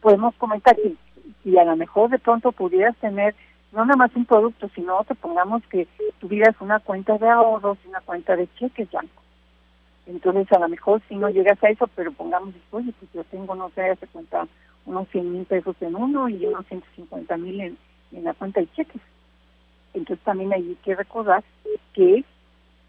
podemos 0.00 0.34
comentar 0.36 0.76
que 0.76 0.94
si 1.42 1.56
a 1.58 1.64
lo 1.64 1.76
mejor 1.76 2.10
de 2.10 2.18
pronto 2.18 2.52
pudieras 2.52 2.96
tener 2.96 3.34
no 3.72 3.84
nada 3.84 3.96
más 3.96 4.14
un 4.14 4.26
producto, 4.26 4.68
sino 4.74 5.02
que 5.04 5.14
pongamos 5.14 5.62
que 5.68 5.86
tuvieras 6.18 6.54
una 6.60 6.78
cuenta 6.80 7.16
de 7.16 7.28
ahorros, 7.28 7.78
una 7.86 8.00
cuenta 8.00 8.36
de 8.36 8.48
cheques 8.58 8.90
blanco. 8.90 9.22
Entonces 10.06 10.50
a 10.52 10.58
lo 10.58 10.68
mejor 10.68 11.00
si 11.08 11.16
no 11.16 11.30
llegas 11.30 11.62
a 11.62 11.68
eso, 11.68 11.86
pero 11.94 12.12
pongamos, 12.12 12.54
oye, 12.70 12.92
pues 12.98 13.10
yo 13.14 13.24
tengo, 13.24 13.54
no 13.54 13.70
sé, 13.70 13.96
se 13.96 14.06
cuenta 14.08 14.46
unos 14.84 15.08
100 15.08 15.32
mil 15.32 15.44
pesos 15.46 15.76
en 15.80 15.94
uno 15.94 16.28
y 16.28 16.44
unos 16.44 16.66
150 16.66 17.36
mil 17.38 17.60
en 17.60 18.24
la 18.24 18.34
cuenta 18.34 18.60
de 18.60 18.70
cheques. 18.72 19.00
Entonces 19.94 20.22
también 20.24 20.52
hay 20.52 20.76
que 20.84 20.94
recordar 20.94 21.44
que 21.94 22.24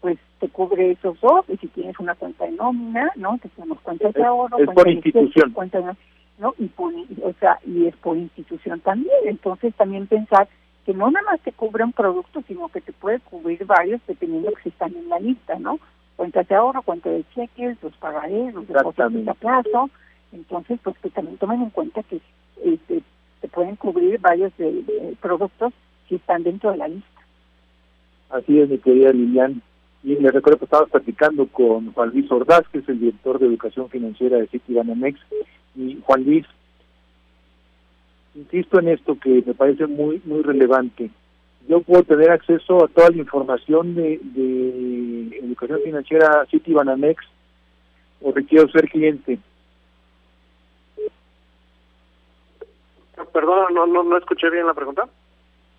pues 0.04 0.18
te 0.38 0.50
cubre 0.50 0.90
esos 0.90 1.18
dos 1.22 1.46
y 1.48 1.56
si 1.56 1.66
tienes 1.68 1.98
una 1.98 2.14
cuenta 2.14 2.44
de 2.44 2.52
nómina, 2.52 3.10
¿no? 3.16 3.38
Que 3.38 3.48
tenemos 3.48 3.80
cuentas 3.80 4.12
de 4.12 4.22
ahorro, 4.22 4.58
es 4.58 4.68
por 4.68 4.86
institución. 4.86 5.52
cuenta 5.52 5.96
¿no? 6.36 6.54
Y 6.58 6.66
por, 6.66 6.92
o 7.22 7.32
sea, 7.40 7.58
y 7.64 7.86
es 7.86 7.96
por 7.96 8.18
institución 8.18 8.80
también. 8.80 9.16
Entonces 9.24 9.74
también 9.76 10.06
pensar 10.06 10.46
que 10.84 10.92
no 10.92 11.10
nada 11.10 11.24
más 11.24 11.40
te 11.40 11.52
cubre 11.52 11.84
un 11.84 11.94
producto, 11.94 12.42
sino 12.46 12.68
que 12.68 12.82
te 12.82 12.92
puede 12.92 13.18
cubrir 13.20 13.64
varios 13.64 13.98
dependiendo 14.06 14.52
que 14.52 14.64
si 14.64 14.68
están 14.68 14.94
en 14.94 15.08
la 15.08 15.18
lista, 15.20 15.58
¿no? 15.58 15.78
Cuentas 16.16 16.46
de 16.48 16.54
ahorro, 16.54 16.82
cuenta 16.82 17.08
de 17.08 17.24
cheques, 17.34 17.82
los 17.82 17.96
pagarés, 17.96 18.52
los 18.52 18.68
depósitos 18.68 19.26
a 19.26 19.32
plazo. 19.32 19.88
Entonces, 20.32 20.80
pues 20.84 20.98
que 20.98 21.08
también 21.08 21.38
tomen 21.38 21.62
en 21.62 21.70
cuenta 21.70 22.02
que 22.02 22.20
este, 22.62 23.00
te 23.40 23.48
pueden 23.48 23.76
cubrir 23.76 24.20
varios 24.20 24.54
de, 24.58 25.16
productos 25.22 25.72
si 26.10 26.16
están 26.16 26.42
dentro 26.42 26.72
de 26.72 26.76
la 26.76 26.88
lista. 26.88 27.08
Así 28.28 28.60
es, 28.60 28.68
mi 28.68 28.76
querida 28.76 29.10
Lilian. 29.10 29.62
Y 30.04 30.16
le 30.16 30.30
recuerdo 30.30 30.58
que 30.58 30.66
estabas 30.66 30.90
platicando 30.90 31.46
con 31.46 31.90
Juan 31.94 32.10
Luis 32.10 32.30
Ordaz, 32.30 32.68
que 32.68 32.78
es 32.78 32.88
el 32.90 33.00
director 33.00 33.38
de 33.38 33.46
Educación 33.46 33.88
Financiera 33.88 34.36
de 34.36 34.46
Citibanamex. 34.48 35.18
Y 35.74 35.98
Juan 36.02 36.24
Luis, 36.24 36.46
insisto 38.34 38.78
en 38.80 38.88
esto 38.88 39.18
que 39.18 39.42
me 39.46 39.54
parece 39.54 39.86
muy 39.86 40.20
muy 40.26 40.42
relevante. 40.42 41.10
Yo 41.66 41.80
puedo 41.80 42.02
tener 42.02 42.30
acceso 42.30 42.84
a 42.84 42.88
toda 42.88 43.08
la 43.08 43.16
información 43.16 43.94
de, 43.94 44.20
de 44.22 45.38
Educación 45.38 45.80
Financiera 45.82 46.44
Citibanamex 46.50 47.24
o 48.20 48.30
requiero 48.30 48.68
ser 48.68 48.90
cliente. 48.90 49.38
Perdón, 53.32 53.72
no, 53.72 53.86
no, 53.86 54.02
no 54.02 54.18
escuché 54.18 54.50
bien 54.50 54.66
la 54.66 54.74
pregunta 54.74 55.08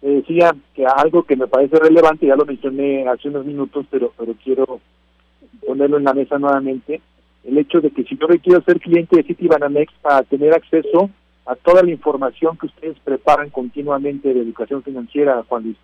decía 0.02 0.56
que 0.74 0.86
algo 0.86 1.24
que 1.24 1.36
me 1.36 1.48
parece 1.48 1.78
relevante, 1.78 2.28
ya 2.28 2.36
lo 2.36 2.46
mencioné 2.46 3.08
hace 3.08 3.30
unos 3.30 3.46
minutos, 3.46 3.86
pero, 3.90 4.14
pero 4.18 4.34
quiero 4.44 4.80
ponerlo 5.66 5.98
en 5.98 6.04
la 6.04 6.14
mesa 6.14 6.38
nuevamente, 6.38 7.02
el 7.44 7.58
hecho 7.58 7.80
de 7.80 7.92
que 7.92 8.04
si 8.04 8.18
yo 8.18 8.28
quiero 8.42 8.62
ser 8.62 8.80
cliente 8.80 9.16
de 9.16 9.24
Citibanamex 9.24 9.94
para 10.02 10.24
tener 10.24 10.54
acceso 10.54 11.10
a 11.46 11.56
toda 11.56 11.84
la 11.84 11.92
información 11.92 12.58
que 12.58 12.68
ustedes 12.68 12.98
preparan 13.00 13.50
continuamente 13.50 14.34
de 14.34 14.42
educación 14.42 14.82
financiera, 14.84 15.44
Juan 15.48 15.64
Luis. 15.64 15.78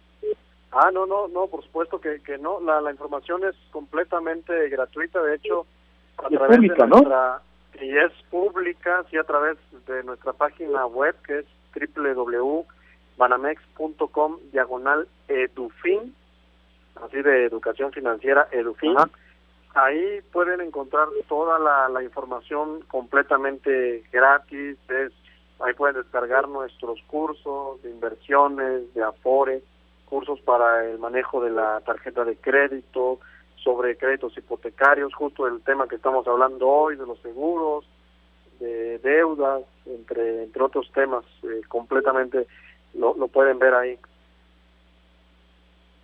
Ah, 0.72 0.89
no, 0.91 1.06
no, 1.06 1.27
no, 1.27 1.48
por 1.48 1.63
supuesto 1.63 2.00
que, 2.00 2.22
que 2.22 2.38
no, 2.38 2.60
la, 2.62 2.82
la 2.82 2.91
información 2.91 3.41
es 3.44 3.56
completamente 3.72 4.70
gratuita, 4.70 5.22
de 5.22 5.36
hecho, 5.36 5.65
a 6.18 6.30
través 6.30 6.62
de 6.62 6.68
nuestra, 6.68 7.41
y 7.80 7.89
es 7.89 8.12
pública, 8.30 9.03
sí, 9.10 9.18
a 9.18 9.24
través 9.24 9.58
de 9.88 10.03
nuestra 10.03 10.34
página 10.34 10.86
web 10.88 11.15
que 11.25 11.39
es 11.39 11.46
www 11.75 12.65
banamex.com 13.18 14.38
diagonal 14.51 15.08
edufin, 15.27 16.15
así 16.96 17.22
de 17.22 17.46
educación 17.46 17.91
financiera 17.91 18.48
edufin. 18.51 18.96
Ahí 19.74 20.22
pueden 20.34 20.60
encontrar 20.60 21.08
toda 21.30 21.58
la, 21.58 22.03
información 22.03 22.82
completamente 22.89 24.03
gratis, 24.12 24.77
es, 24.89 25.13
ahí 25.60 25.74
pueden 25.74 25.96
descargar 25.96 26.50
nuestros 26.50 27.02
cursos 27.08 27.82
de 27.82 27.89
inversiones, 27.89 28.93
de 28.93 29.04
Afore, 29.04 29.62
cursos 30.06 30.41
para 30.41 30.86
el 30.89 31.00
manejo 31.00 31.41
de 31.41 31.52
la 31.52 31.80
tarjeta 31.86 32.26
de 32.26 32.36
crédito, 32.36 33.19
sobre 33.63 33.95
créditos 33.95 34.38
hipotecarios, 34.38 35.13
justo 35.13 35.47
el 35.47 35.62
tema 35.62 35.88
que 35.88 35.95
estamos 35.95 36.28
hablando 36.28 36.67
hoy, 36.67 36.97
de 36.97 37.06
los 37.06 37.19
seguros, 37.19 37.86
de 38.60 39.00
deudas, 39.00 39.63
entre, 39.86 40.43
entre 40.43 40.63
otros 40.63 40.91
temas 40.93 41.24
eh, 41.43 41.62
completamente 41.67 42.47
lo, 42.93 43.15
lo 43.15 43.27
pueden 43.27 43.60
ver 43.60 43.73
ahí. 43.73 43.97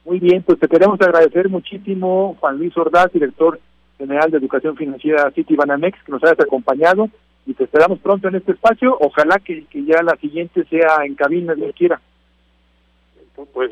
Muy 0.05 0.19
bien, 0.19 0.41
pues 0.43 0.59
te 0.59 0.67
queremos 0.67 0.99
agradecer 1.01 1.49
muchísimo, 1.49 2.37
Juan 2.39 2.57
Luis 2.57 2.75
Ordaz, 2.77 3.11
director 3.11 3.59
general 3.97 4.31
de 4.31 4.37
Educación 4.37 4.77
Financiera 4.77 5.31
City 5.31 5.55
Banamex, 5.55 6.01
que 6.03 6.11
nos 6.11 6.23
hayas 6.23 6.39
acompañado 6.39 7.09
y 7.45 7.53
te 7.53 7.63
esperamos 7.63 7.99
pronto 7.99 8.27
en 8.27 8.35
este 8.35 8.53
espacio. 8.53 8.95
Ojalá 8.99 9.39
que, 9.39 9.65
que 9.65 9.83
ya 9.83 10.01
la 10.03 10.15
siguiente 10.17 10.63
sea 10.65 11.05
en 11.05 11.15
cabina, 11.15 11.55
Dios 11.55 11.73
quiera. 11.75 11.99
Pues 13.53 13.71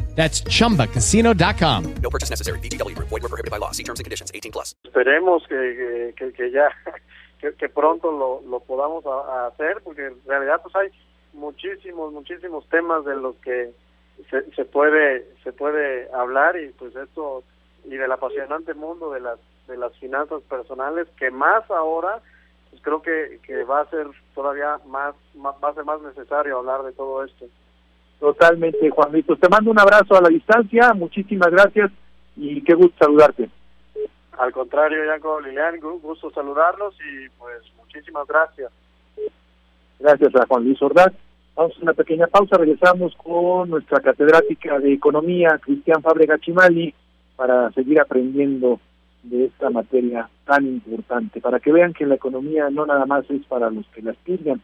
That's 0.15 0.43
chumbacasino.com. 0.43 1.95
No 2.01 2.09
purchase 2.09 2.29
necessary. 2.29 2.59
BGW. 2.59 2.95
Void 2.97 3.23
were 3.23 3.29
prohibited 3.29 3.49
by 3.49 3.57
law. 3.57 3.71
See 3.71 3.83
terms 3.83 3.99
and 3.99 4.05
conditions 4.05 4.31
18 4.33 4.51
plus. 4.51 4.75
Esperemos 4.85 5.47
que, 5.47 6.13
que, 6.17 6.31
que 6.33 6.51
ya 6.51 6.69
que, 7.39 7.53
que, 7.53 7.69
pronto 7.69 8.11
lo, 8.11 8.41
lo 8.49 8.59
podamos 8.59 9.05
a, 9.05 9.09
a 9.09 9.47
hacer 9.47 9.81
porque 9.83 10.07
en 10.07 10.15
realidad 10.27 10.61
pues 10.61 10.75
hay 10.75 10.89
muchísimos 11.33 12.11
muchísimos 12.13 12.67
temas 12.69 13.05
de 13.05 13.15
los 13.15 13.35
que 13.37 13.71
se, 14.29 14.51
se 14.51 14.65
puede 14.65 15.25
se 15.43 15.53
puede 15.53 16.11
hablar 16.13 16.57
y 16.57 16.69
pues 16.71 16.95
esto 16.95 17.43
y 17.85 17.95
del 17.95 18.11
apasionante 18.11 18.73
mundo 18.73 19.11
de 19.11 19.21
las 19.21 19.39
de 19.67 19.77
las 19.77 19.97
finanzas 19.97 20.41
personales 20.43 21.07
que 21.17 21.31
más 21.31 21.69
ahora 21.71 22.21
pues 22.71 22.81
creo 22.81 23.01
que, 23.01 23.39
que 23.43 23.63
va 23.63 23.81
a 23.81 23.89
ser 23.89 24.07
todavía 24.33 24.79
más, 24.87 25.13
más 25.35 25.55
va 25.63 25.69
a 25.69 25.73
ser 25.73 25.83
más 25.83 26.01
necesario 26.01 26.57
hablar 26.57 26.83
de 26.83 26.93
todo 26.93 27.23
esto. 27.23 27.45
Totalmente, 28.21 28.87
Juan 28.91 29.11
Luis. 29.11 29.25
Pues 29.25 29.39
te 29.39 29.49
mando 29.49 29.71
un 29.71 29.79
abrazo 29.79 30.15
a 30.15 30.21
la 30.21 30.29
distancia, 30.29 30.93
muchísimas 30.93 31.49
gracias 31.49 31.91
y 32.35 32.61
qué 32.61 32.75
gusto 32.75 32.95
saludarte. 32.99 33.49
Al 34.37 34.51
contrario, 34.51 35.03
Yanko 35.03 35.41
Lilian, 35.41 35.79
gusto 35.79 36.29
saludarlos 36.29 36.93
y 36.99 37.27
pues 37.39 37.63
muchísimas 37.77 38.27
gracias. 38.27 38.71
Gracias 39.99 40.35
a 40.35 40.45
Juan 40.45 40.65
Luis 40.65 40.79
Ordaz. 40.83 41.11
Vamos 41.55 41.75
a 41.75 41.81
una 41.81 41.93
pequeña 41.93 42.27
pausa, 42.27 42.57
regresamos 42.57 43.15
con 43.15 43.71
nuestra 43.71 43.99
catedrática 44.01 44.77
de 44.77 44.93
Economía, 44.93 45.59
Cristian 45.59 46.03
Fábrega 46.03 46.37
Chimali, 46.37 46.93
para 47.35 47.71
seguir 47.71 47.99
aprendiendo 47.99 48.79
de 49.23 49.45
esta 49.45 49.71
materia 49.71 50.29
tan 50.45 50.67
importante, 50.67 51.41
para 51.41 51.59
que 51.59 51.71
vean 51.71 51.93
que 51.93 52.05
la 52.05 52.15
economía 52.15 52.69
no 52.69 52.85
nada 52.85 53.07
más 53.07 53.27
es 53.31 53.43
para 53.47 53.71
los 53.71 53.87
que 53.87 54.03
la 54.03 54.11
estudian, 54.11 54.61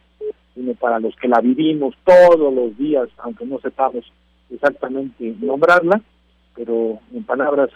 sino 0.58 0.74
para 0.74 0.98
los 0.98 1.14
que 1.14 1.28
la 1.28 1.40
vivimos 1.40 1.94
todos 2.04 2.52
los 2.52 2.76
días, 2.76 3.08
aunque 3.18 3.46
no 3.46 3.60
sepamos 3.60 4.04
exactamente 4.50 5.36
nombrarla, 5.40 6.00
pero 6.56 6.98
en 7.14 7.22
palabras 7.22 7.70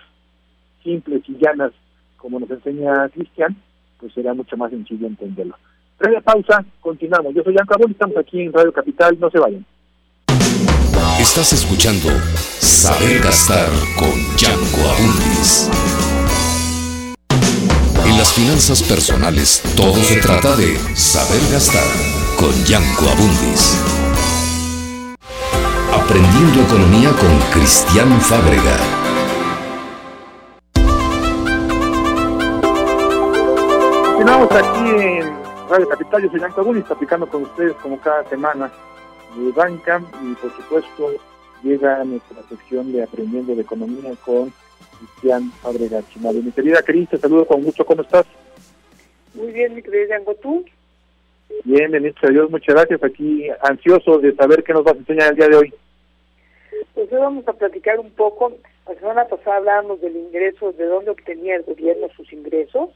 simples 0.83 1.23
y 1.29 1.37
llanas, 1.39 1.71
como 2.17 2.41
nos 2.41 2.51
enseña 2.51 3.09
Cristian, 3.11 3.57
pues 4.01 4.13
será 4.15 4.35
mucho 4.35 4.57
más 4.57 4.71
sencillo 4.71 5.07
entenderlo. 5.07 5.55
Previa 5.97 6.21
pausa, 6.21 6.65
continuamos. 6.81 7.33
Yo 7.35 7.45
soy 7.45 7.55
Jan 7.55 7.67
Cabón 7.67 7.93
estamos 7.93 8.17
aquí 8.17 8.43
en 8.43 8.53
Radio 8.53 8.73
Capital, 8.73 9.17
no 9.21 9.31
se 9.31 9.39
vayan. 9.39 9.65
Estás 11.21 11.53
escuchando 11.53 12.09
Saber 12.59 13.23
Gastar 13.23 13.69
con 13.97 14.11
Yanko 14.37 14.81
Abundis. 14.91 15.71
En 18.05 18.19
las 18.19 18.33
finanzas 18.33 18.83
personales 18.83 19.63
todo 19.77 19.95
se 19.95 20.21
trata 20.21 20.57
de 20.57 20.77
saber 20.97 21.41
gastar 21.53 22.22
con 22.43 22.51
Yanko 22.65 23.05
Abundis. 23.07 23.79
Aprendiendo 25.95 26.63
economía 26.67 27.11
con 27.11 27.31
Cristian 27.53 28.11
Fábrega. 28.21 28.77
Continuamos 34.05 34.51
aquí 34.51 34.91
en 34.91 35.33
Radio 35.71 35.89
Capital, 35.89 36.23
yo 36.25 36.31
soy 36.31 36.41
Yanko 36.41 36.61
Abundis, 36.63 36.91
aplicando 36.91 37.29
con 37.29 37.43
ustedes 37.45 37.75
como 37.75 38.01
cada 38.01 38.29
semana 38.29 38.73
de 39.37 39.53
banca 39.53 40.03
y 40.21 40.35
por 40.35 40.53
supuesto 40.57 41.13
llega 41.63 42.03
nuestra 42.03 42.43
sección 42.49 42.91
de 42.91 43.05
Aprendiendo 43.05 43.55
de 43.55 43.63
Economía 43.63 44.15
con 44.25 44.53
Cristian 44.99 45.53
Fábrega 45.63 46.03
Chinado. 46.13 46.43
Mi 46.43 46.51
querida 46.51 46.83
Cris, 46.83 47.09
te 47.09 47.19
saludo 47.19 47.47
con 47.47 47.63
mucho, 47.63 47.87
¿cómo 47.87 48.03
estás? 48.03 48.27
Muy 49.33 49.53
bien, 49.53 49.77
mi 49.77 49.83
querida 49.83 50.17
Yango, 50.17 50.35
¿tú? 50.35 50.65
Bien, 51.65 51.91
bendito 51.91 52.27
Dios, 52.29 52.51
muchas 52.51 52.75
gracias. 52.75 53.03
Aquí 53.03 53.49
ansioso 53.63 54.19
de 54.19 54.35
saber 54.35 54.65
qué 54.65 54.73
nos 54.73 54.85
vas 54.85 54.95
a 54.95 54.99
enseñar 54.99 55.31
el 55.31 55.37
día 55.37 55.49
de 55.49 55.57
hoy. 55.57 55.75
Pues 56.95 57.13
hoy 57.13 57.19
vamos 57.19 57.47
a 57.47 57.53
platicar 57.53 57.99
un 58.01 58.11
poco. 58.11 58.53
La 58.87 58.95
semana 58.97 59.25
pasada 59.27 59.59
hablábamos 59.59 60.01
del 60.01 60.17
ingreso, 60.17 60.73
de 60.73 60.87
dónde 60.87 61.11
obtenía 61.11 61.57
el 61.57 61.63
gobierno 61.63 62.09
sus 62.17 62.33
ingresos. 62.33 62.91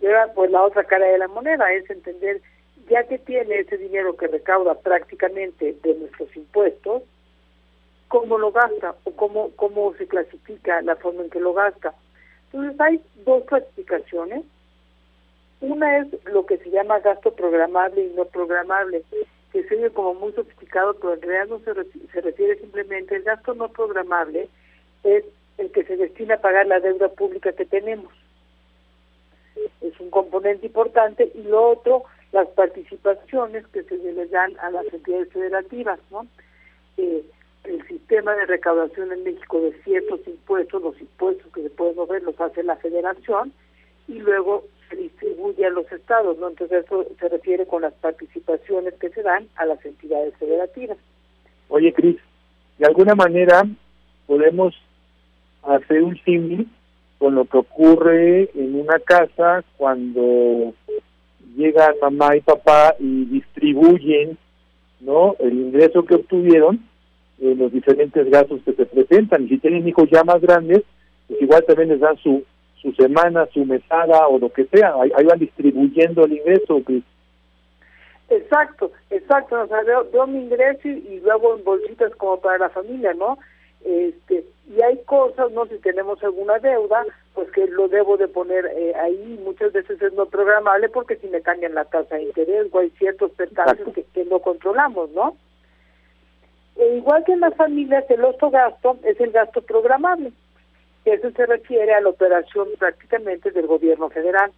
Y 0.00 0.06
ahora, 0.06 0.32
pues 0.34 0.50
la 0.50 0.62
otra 0.62 0.84
cara 0.84 1.06
de 1.06 1.18
la 1.18 1.28
moneda 1.28 1.72
es 1.72 1.88
entender, 1.88 2.40
ya 2.88 3.04
que 3.04 3.18
tiene 3.18 3.60
ese 3.60 3.76
dinero 3.76 4.16
que 4.16 4.26
recauda 4.26 4.74
prácticamente 4.74 5.76
de 5.82 5.94
nuestros 5.94 6.34
impuestos, 6.34 7.02
cómo 8.08 8.38
lo 8.38 8.50
gasta 8.50 8.96
o 9.04 9.12
cómo, 9.12 9.50
cómo 9.56 9.94
se 9.94 10.06
clasifica 10.06 10.82
la 10.82 10.96
forma 10.96 11.22
en 11.22 11.30
que 11.30 11.40
lo 11.40 11.52
gasta. 11.52 11.94
Entonces 12.52 12.80
hay 12.80 13.00
dos 13.24 13.44
clasificaciones. 13.44 14.42
Una 15.62 15.98
es 15.98 16.08
lo 16.24 16.44
que 16.44 16.58
se 16.58 16.70
llama 16.70 16.98
gasto 16.98 17.32
programable 17.32 18.04
y 18.04 18.12
no 18.16 18.24
programable, 18.24 19.04
que 19.52 19.62
se 19.62 19.76
ve 19.76 19.90
como 19.90 20.12
muy 20.14 20.32
sofisticado, 20.32 20.94
pero 20.94 21.14
en 21.14 21.22
realidad 21.22 21.46
no 21.46 21.60
se, 21.60 22.08
se 22.10 22.20
refiere 22.20 22.58
simplemente, 22.58 23.14
el 23.14 23.22
gasto 23.22 23.54
no 23.54 23.68
programable 23.68 24.48
es 25.04 25.24
el 25.58 25.70
que 25.70 25.84
se 25.84 25.96
destina 25.96 26.34
a 26.34 26.40
pagar 26.40 26.66
la 26.66 26.80
deuda 26.80 27.08
pública 27.10 27.52
que 27.52 27.64
tenemos. 27.64 28.12
Es 29.80 30.00
un 30.00 30.10
componente 30.10 30.66
importante 30.66 31.30
y 31.32 31.42
lo 31.44 31.70
otro, 31.70 32.02
las 32.32 32.48
participaciones 32.48 33.64
que 33.68 33.84
se 33.84 33.96
le 33.98 34.26
dan 34.26 34.58
a 34.58 34.70
las 34.70 34.92
entidades 34.92 35.32
federativas, 35.32 36.00
¿no? 36.10 36.26
Eh, 36.96 37.22
el 37.62 37.86
sistema 37.86 38.34
de 38.34 38.46
recaudación 38.46 39.12
en 39.12 39.22
México 39.22 39.60
de 39.60 39.72
ciertos 39.84 40.26
impuestos, 40.26 40.82
los 40.82 41.00
impuestos 41.00 41.52
que 41.52 41.62
se 41.62 41.70
pueden 41.70 41.94
mover 41.94 42.24
los 42.24 42.40
hace 42.40 42.64
la 42.64 42.74
federación 42.74 43.52
y 44.08 44.18
luego 44.18 44.64
se 44.88 44.96
distribuye 44.96 45.66
a 45.66 45.70
los 45.70 45.90
estados, 45.90 46.38
¿no? 46.38 46.48
Entonces 46.48 46.84
eso 46.84 47.06
se 47.18 47.28
refiere 47.28 47.66
con 47.66 47.82
las 47.82 47.94
participaciones 47.94 48.94
que 48.94 49.10
se 49.10 49.22
dan 49.22 49.46
a 49.56 49.66
las 49.66 49.84
entidades 49.84 50.34
federativas. 50.36 50.98
Oye, 51.68 51.92
Cris, 51.92 52.16
de 52.78 52.86
alguna 52.86 53.14
manera 53.14 53.62
podemos 54.26 54.74
hacer 55.62 56.02
un 56.02 56.16
símil 56.24 56.68
con 57.18 57.34
lo 57.34 57.44
que 57.44 57.58
ocurre 57.58 58.50
en 58.54 58.74
una 58.74 58.98
casa 58.98 59.64
cuando 59.76 60.74
llegan 61.56 61.94
mamá 62.00 62.36
y 62.36 62.40
papá 62.40 62.94
y 62.98 63.26
distribuyen, 63.26 64.36
¿no? 65.00 65.36
El 65.38 65.54
ingreso 65.54 66.04
que 66.04 66.16
obtuvieron 66.16 66.84
eh, 67.40 67.54
los 67.56 67.72
diferentes 67.72 68.28
gastos 68.30 68.60
que 68.64 68.72
se 68.72 68.86
presentan. 68.86 69.44
Y 69.44 69.50
si 69.50 69.58
tienen 69.58 69.86
hijos 69.86 70.08
ya 70.10 70.24
más 70.24 70.40
grandes, 70.40 70.82
pues 71.28 71.42
igual 71.42 71.64
también 71.66 71.90
les 71.90 72.00
dan 72.00 72.16
su, 72.18 72.44
su 72.82 72.92
semana, 72.92 73.46
su 73.54 73.64
mesada 73.64 74.26
o 74.26 74.38
lo 74.38 74.52
que 74.52 74.64
sea. 74.66 74.94
Ahí, 75.00 75.24
van 75.24 75.38
distribuyendo 75.38 76.24
el 76.24 76.32
ingreso. 76.32 76.82
Exacto, 78.28 78.90
exacto. 79.10 79.62
O 79.62 79.66
sea, 79.68 79.82
veo, 79.82 80.26
mi 80.26 80.40
ingreso 80.40 80.88
y, 80.88 81.20
luego 81.24 81.56
en 81.56 81.64
bolsitas 81.64 82.14
como 82.16 82.40
para 82.40 82.58
la 82.58 82.70
familia, 82.70 83.14
¿no? 83.14 83.38
Este, 83.84 84.44
y 84.68 84.82
hay 84.82 84.98
cosas, 85.04 85.50
¿no? 85.52 85.66
Si 85.66 85.78
tenemos 85.78 86.22
alguna 86.22 86.58
deuda, 86.58 87.04
pues 87.34 87.50
que 87.52 87.66
lo 87.68 87.88
debo 87.88 88.16
de 88.16 88.28
poner 88.28 88.66
eh, 88.66 88.94
ahí. 88.96 89.40
Muchas 89.44 89.72
veces 89.72 90.02
es 90.02 90.12
no 90.14 90.26
programable 90.26 90.88
porque 90.88 91.16
si 91.16 91.28
me 91.28 91.40
cambian 91.40 91.74
la 91.74 91.84
tasa 91.84 92.16
de 92.16 92.24
interés 92.24 92.66
o 92.72 92.78
hay 92.80 92.90
ciertos 92.90 93.30
percances 93.32 93.86
que, 93.94 94.04
que 94.04 94.24
no 94.24 94.40
controlamos, 94.40 95.10
¿no? 95.10 95.36
E 96.76 96.96
igual 96.96 97.22
que 97.24 97.32
en 97.32 97.40
las 97.40 97.54
familias, 97.54 98.04
el 98.10 98.24
otro 98.24 98.50
gasto 98.50 98.96
es 99.04 99.20
el 99.20 99.30
gasto 99.30 99.60
programable. 99.62 100.32
Eso 101.04 101.30
se 101.32 101.46
refiere 101.46 101.94
a 101.94 102.00
la 102.00 102.10
operación 102.10 102.68
prácticamente 102.78 103.50
del 103.50 103.66
gobierno 103.66 104.08
federal. 104.10 104.52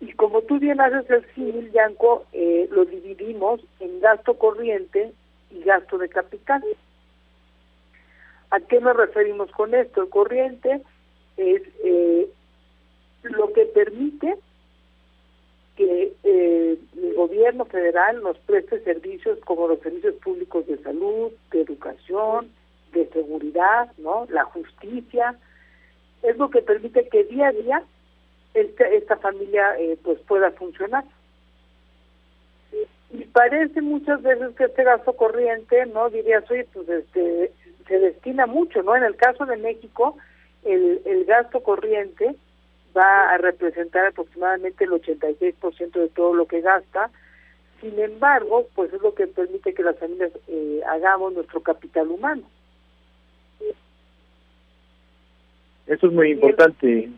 Y 0.00 0.12
como 0.12 0.42
tú 0.42 0.58
bien 0.58 0.80
haces 0.80 1.08
el 1.10 1.24
civil, 1.34 1.70
Yanco, 1.72 2.24
eh, 2.32 2.68
lo 2.70 2.84
dividimos 2.84 3.60
en 3.80 4.00
gasto 4.00 4.34
corriente 4.34 5.12
y 5.50 5.62
gasto 5.62 5.98
de 5.98 6.08
capital. 6.08 6.62
¿A 8.50 8.60
qué 8.60 8.80
nos 8.80 8.96
referimos 8.96 9.50
con 9.50 9.74
esto? 9.74 10.02
El 10.02 10.08
corriente 10.08 10.82
es 11.36 11.62
eh, 11.84 12.28
lo 13.22 13.52
que 13.52 13.66
permite 13.66 14.36
que 15.76 16.12
eh, 16.24 16.78
el 16.96 17.14
gobierno 17.14 17.66
federal 17.66 18.22
nos 18.22 18.38
preste 18.38 18.80
servicios 18.80 19.38
como 19.44 19.68
los 19.68 19.80
servicios 19.80 20.14
públicos 20.16 20.66
de 20.66 20.78
salud, 20.78 21.32
de 21.50 21.60
educación, 21.60 22.50
de 22.92 23.06
seguridad, 23.08 23.90
¿no? 23.98 24.26
La 24.30 24.44
justicia. 24.44 25.36
Es 26.22 26.36
lo 26.36 26.50
que 26.50 26.62
permite 26.62 27.08
que 27.08 27.24
día 27.24 27.48
a 27.48 27.52
día 27.52 27.82
esta, 28.54 28.84
esta 28.88 29.16
familia 29.16 29.78
eh, 29.78 29.98
pues 30.02 30.18
pueda 30.20 30.50
funcionar. 30.52 31.04
Y 33.12 33.24
parece 33.24 33.80
muchas 33.82 34.22
veces 34.22 34.54
que 34.56 34.64
este 34.64 34.82
gasto 34.82 35.14
corriente, 35.14 35.86
¿no? 35.86 36.10
Dirías, 36.10 36.50
oye, 36.50 36.66
pues 36.72 36.88
este, 36.88 37.52
se 37.86 37.98
destina 37.98 38.46
mucho, 38.46 38.82
¿no? 38.82 38.96
En 38.96 39.04
el 39.04 39.16
caso 39.16 39.46
de 39.46 39.56
México, 39.56 40.16
el, 40.64 41.02
el 41.04 41.24
gasto 41.24 41.62
corriente 41.62 42.34
va 42.96 43.30
a 43.30 43.38
representar 43.38 44.06
aproximadamente 44.06 44.84
el 44.84 44.90
86% 44.90 45.92
de 45.92 46.08
todo 46.08 46.34
lo 46.34 46.46
que 46.46 46.60
gasta. 46.62 47.10
Sin 47.80 47.98
embargo, 47.98 48.66
pues 48.74 48.92
es 48.92 49.02
lo 49.02 49.14
que 49.14 49.26
permite 49.26 49.74
que 49.74 49.82
las 49.82 49.98
familias 49.98 50.32
eh, 50.48 50.80
hagamos 50.88 51.34
nuestro 51.34 51.60
capital 51.60 52.08
humano. 52.08 52.42
Eso 55.86 56.06
es 56.08 56.12
muy 56.12 56.32
importante, 56.32 57.10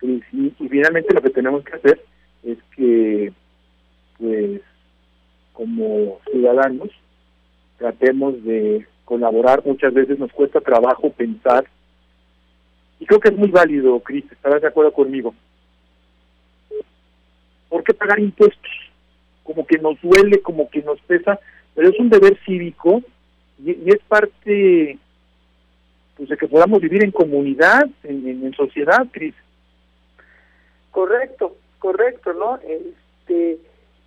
y, 0.00 0.22
y, 0.32 0.68
finalmente 0.68 1.14
lo 1.14 1.22
que 1.22 1.30
tenemos 1.30 1.64
que 1.64 1.76
hacer 1.76 2.04
es 2.44 2.58
que, 2.74 3.32
pues, 4.18 4.60
como 5.52 6.20
ciudadanos, 6.30 6.88
tratemos 7.78 8.42
de 8.44 8.86
colaborar. 9.04 9.62
Muchas 9.64 9.92
veces 9.92 10.18
nos 10.18 10.32
cuesta 10.32 10.60
trabajo 10.60 11.10
pensar 11.10 11.64
y 13.00 13.06
creo 13.06 13.20
que 13.20 13.28
es 13.28 13.36
muy 13.36 13.48
válido, 13.48 13.98
Cris, 14.00 14.24
estarás 14.30 14.60
de 14.60 14.68
acuerdo 14.68 14.92
conmigo. 14.92 15.34
¿Por 17.68 17.84
qué 17.84 17.94
pagar 17.94 18.18
impuestos? 18.18 18.70
Como 19.44 19.66
que 19.66 19.78
nos 19.78 20.00
duele, 20.00 20.40
como 20.42 20.68
que 20.68 20.82
nos 20.82 21.00
pesa, 21.02 21.38
pero 21.74 21.88
es 21.88 21.98
un 21.98 22.08
deber 22.08 22.38
cívico 22.44 23.02
y, 23.64 23.70
es 23.90 24.00
parte 24.08 24.98
pues 26.18 26.28
de 26.28 26.36
que 26.36 26.48
podamos 26.48 26.80
vivir 26.80 27.02
en 27.04 27.12
comunidad, 27.12 27.88
en, 28.02 28.26
en, 28.26 28.52
sociedad, 28.52 29.06
Cris. 29.12 29.34
Correcto, 30.90 31.56
correcto, 31.78 32.34
¿no? 32.34 32.58
Este, 32.66 33.58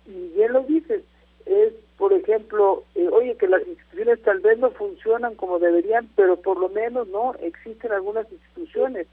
y 0.06 0.28
bien 0.36 0.52
lo 0.52 0.62
dices, 0.64 1.02
es 1.46 1.72
por 1.96 2.12
ejemplo, 2.12 2.82
eh, 2.96 3.08
oye, 3.08 3.36
que 3.36 3.46
las 3.46 3.66
instituciones 3.66 4.20
tal 4.22 4.40
vez 4.40 4.58
no 4.58 4.70
funcionan 4.72 5.36
como 5.36 5.58
deberían, 5.58 6.08
pero 6.16 6.36
por 6.36 6.58
lo 6.58 6.68
menos 6.68 7.08
no 7.08 7.34
existen 7.40 7.92
algunas 7.92 8.30
instituciones. 8.30 9.06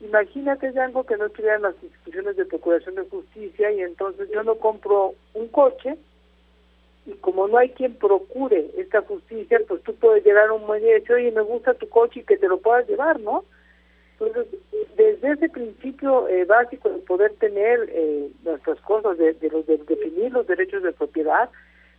Imagínate, 0.00 0.68
algo 0.80 1.04
que 1.04 1.16
no 1.16 1.26
estuvieran 1.26 1.62
las 1.62 1.76
instituciones 1.80 2.36
de 2.36 2.44
procuración 2.44 2.96
de 2.96 3.08
justicia 3.08 3.70
y 3.70 3.80
entonces 3.80 4.28
yo 4.34 4.42
no 4.42 4.56
compro 4.56 5.14
un 5.34 5.48
coche 5.48 5.96
y 7.06 7.12
como 7.14 7.48
no 7.48 7.58
hay 7.58 7.70
quien 7.70 7.94
procure 7.94 8.70
esta 8.78 9.02
justicia, 9.02 9.60
pues 9.68 9.82
tú 9.82 9.94
puedes 9.94 10.24
llegar 10.24 10.48
a 10.48 10.52
un 10.54 10.66
muelle 10.66 10.88
y 10.88 11.00
decir, 11.00 11.12
oye, 11.12 11.32
me 11.32 11.42
gusta 11.42 11.74
tu 11.74 11.88
coche 11.88 12.20
y 12.20 12.24
que 12.24 12.36
te 12.36 12.48
lo 12.48 12.58
puedas 12.58 12.88
llevar, 12.88 13.20
¿no? 13.20 13.44
Entonces, 14.18 14.46
desde 14.96 15.32
ese 15.32 15.48
principio 15.48 16.28
eh, 16.28 16.44
básico 16.44 16.88
de 16.88 16.98
poder 17.00 17.34
tener 17.34 17.90
eh, 17.92 18.28
nuestras 18.44 18.80
cosas, 18.80 19.18
de, 19.18 19.34
de, 19.34 19.50
de, 19.50 19.78
definir 19.78 20.32
los 20.32 20.46
derechos 20.46 20.82
de 20.82 20.92
propiedad, 20.92 21.50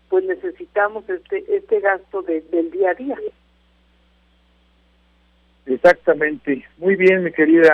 pues 0.09 0.23
necesitamos 0.23 1.07
este 1.09 1.43
este 1.55 1.79
gasto 1.81 2.21
del 2.21 2.71
día 2.71 2.91
a 2.91 2.93
día. 2.93 3.17
Exactamente. 5.65 6.65
Muy 6.77 6.95
bien, 6.95 7.23
mi 7.23 7.31
querida 7.31 7.73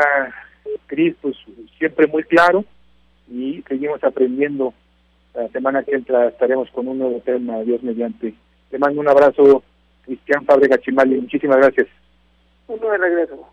Cris, 0.88 1.16
pues 1.22 1.36
siempre 1.78 2.08
muy 2.08 2.24
claro 2.24 2.66
y 3.30 3.64
seguimos 3.68 4.04
aprendiendo. 4.04 4.74
La 5.34 5.48
semana 5.50 5.84
que 5.84 5.96
entra 5.96 6.28
estaremos 6.28 6.70
con 6.72 6.88
un 6.88 7.00
nuevo 7.00 7.22
tema, 7.22 7.60
Dios 7.62 7.82
mediante. 7.84 8.34
Te 8.70 8.78
mando 8.78 9.00
un 9.00 9.08
abrazo, 9.08 9.64
Cristian 10.06 10.46
Fábrega 10.46 10.78
Chimali. 10.78 11.20
Muchísimas 11.22 11.58
gracias. 11.58 11.88
Uno 12.68 12.90
de 12.90 12.98
regreso. 12.98 13.48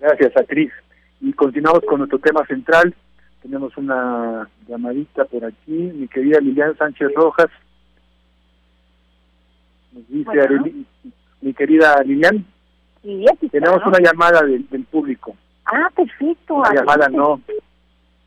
Gracias 0.00 0.36
a 0.36 0.44
Cris. 0.44 0.72
Y 1.20 1.32
continuamos 1.32 1.84
con 1.84 1.98
nuestro 1.98 2.18
tema 2.18 2.44
central. 2.46 2.94
Tenemos 3.42 3.76
una 3.76 4.48
llamadita 4.66 5.24
por 5.24 5.44
aquí. 5.44 5.72
Mi 5.72 6.08
querida 6.08 6.40
Lilian 6.40 6.76
Sánchez 6.76 7.12
Rojas. 7.14 7.50
Nos 9.92 10.08
dice 10.08 10.84
mi 11.40 11.54
querida 11.54 12.02
Lilian. 12.04 12.44
Tenemos 13.50 13.84
una 13.84 13.98
llamada 13.98 14.42
del, 14.42 14.64
público. 14.90 15.36
Ah, 15.66 15.88
perfecto. 15.94 16.54
Una 16.54 16.74
llamada 16.74 17.08
no. 17.08 17.40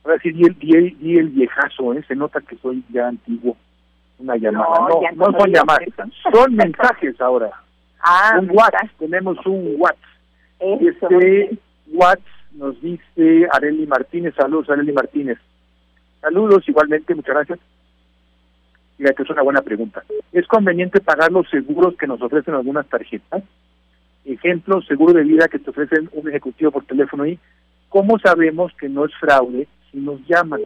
Ahora 0.05 0.19
sí, 0.21 0.31
di 0.31 0.43
el, 0.43 0.55
di, 0.99 1.17
el 1.17 1.29
viejazo, 1.29 1.93
¿eh? 1.95 2.03
se 2.07 2.15
nota 2.15 2.39
que 2.39 2.55
soy 2.57 2.83
ya 2.89 3.07
antiguo. 3.07 3.57
Una 4.19 4.37
llamada. 4.37 4.87
No, 5.15 5.31
no, 5.31 5.39
son 5.39 5.51
llamadas, 5.51 5.89
son 6.31 6.55
mensajes 6.55 7.19
ahora. 7.19 7.51
Ah, 8.07 8.37
un 8.39 8.51
WhatsApp, 8.51 8.91
tenemos 8.99 9.43
un 9.47 9.77
WhatsApp. 9.79 10.79
este 10.79 11.57
WhatsApp 11.91 12.21
nos 12.51 12.79
dice 12.79 13.47
Areli 13.51 13.87
Martínez, 13.87 14.35
saludos 14.35 14.69
Areli 14.69 14.91
Martínez. 14.91 15.39
Saludos 16.21 16.69
igualmente, 16.69 17.15
muchas 17.15 17.33
gracias. 17.33 17.59
Mira, 18.99 19.11
que 19.13 19.23
es 19.23 19.29
una 19.31 19.41
buena 19.41 19.63
pregunta. 19.63 20.03
¿Es 20.31 20.45
conveniente 20.45 21.01
pagar 21.01 21.31
los 21.31 21.49
seguros 21.49 21.95
que 21.97 22.05
nos 22.05 22.21
ofrecen 22.21 22.53
algunas 22.53 22.87
tarjetas? 22.87 23.41
Ejemplo, 24.23 24.83
seguro 24.83 25.13
de 25.13 25.23
vida 25.23 25.47
que 25.47 25.57
te 25.57 25.71
ofrecen 25.71 26.07
un 26.13 26.29
ejecutivo 26.29 26.69
por 26.69 26.85
teléfono 26.85 27.25
y 27.25 27.39
¿cómo 27.89 28.19
sabemos 28.19 28.71
que 28.79 28.87
no 28.87 29.05
es 29.05 29.15
fraude 29.15 29.67
si 29.91 29.97
nos 29.99 30.19
llaman? 30.27 30.61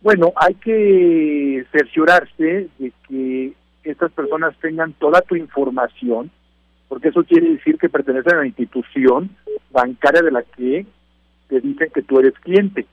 Bueno, 0.00 0.32
hay 0.36 0.54
que 0.54 1.64
cerciorarse 1.72 2.68
de 2.78 2.92
que 3.08 3.52
estas 3.84 4.12
personas 4.12 4.54
tengan 4.60 4.92
toda 4.94 5.22
tu 5.22 5.34
información, 5.36 6.30
porque 6.88 7.08
eso 7.08 7.24
quiere 7.24 7.50
decir 7.50 7.78
que 7.78 7.88
pertenecen 7.88 8.34
a 8.34 8.40
la 8.40 8.46
institución 8.46 9.30
bancaria 9.70 10.22
de 10.22 10.30
la 10.30 10.42
que 10.42 10.86
te 11.48 11.60
dicen 11.60 11.90
que 11.94 12.02
tú 12.02 12.18
eres 12.20 12.34
cliente. 12.40 12.86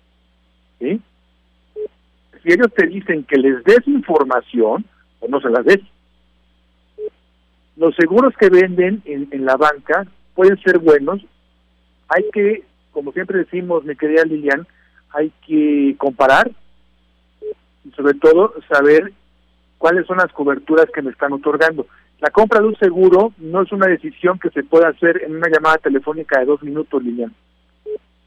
Si 0.80 1.00
ellos 2.46 2.74
te 2.76 2.88
dicen 2.88 3.24
que 3.24 3.38
les 3.38 3.64
des 3.64 3.88
información, 3.88 4.86
o 5.20 5.28
no 5.28 5.40
se 5.42 5.50
las 5.50 5.66
des. 5.66 5.80
Los 7.78 7.96
seguros 7.96 8.34
que 8.38 8.50
venden 8.50 9.02
en, 9.06 9.28
en 9.32 9.46
la 9.46 9.56
banca 9.58 10.06
pueden 10.34 10.58
ser 10.62 10.80
buenos. 10.80 11.22
Hay 12.10 12.24
que, 12.34 12.64
como 12.92 13.12
siempre 13.12 13.40
decimos, 13.40 13.84
mi 13.84 13.96
querida 13.96 14.24
Lilian, 14.26 14.68
hay 15.14 15.32
que 15.46 15.96
comparar 15.98 16.52
y 17.84 17.92
sobre 17.92 18.14
todo 18.16 18.54
saber 18.70 19.12
cuáles 19.78 20.06
son 20.06 20.18
las 20.18 20.32
coberturas 20.32 20.86
que 20.94 21.02
me 21.02 21.12
están 21.12 21.34
otorgando. 21.34 21.88
La 22.20 22.30
compra 22.30 22.60
de 22.60 22.68
un 22.68 22.76
seguro 22.78 23.34
no 23.38 23.64
es 23.64 23.72
una 23.72 23.88
decisión 23.88 24.38
que 24.38 24.52
se 24.52 24.64
pueda 24.64 24.90
hacer 24.90 25.24
en 25.24 25.36
una 25.36 25.50
llamada 25.50 25.78
telefónica 25.78 26.40
de 26.40 26.46
dos 26.46 26.62
minutos, 26.62 27.04
Lilian. 27.04 27.34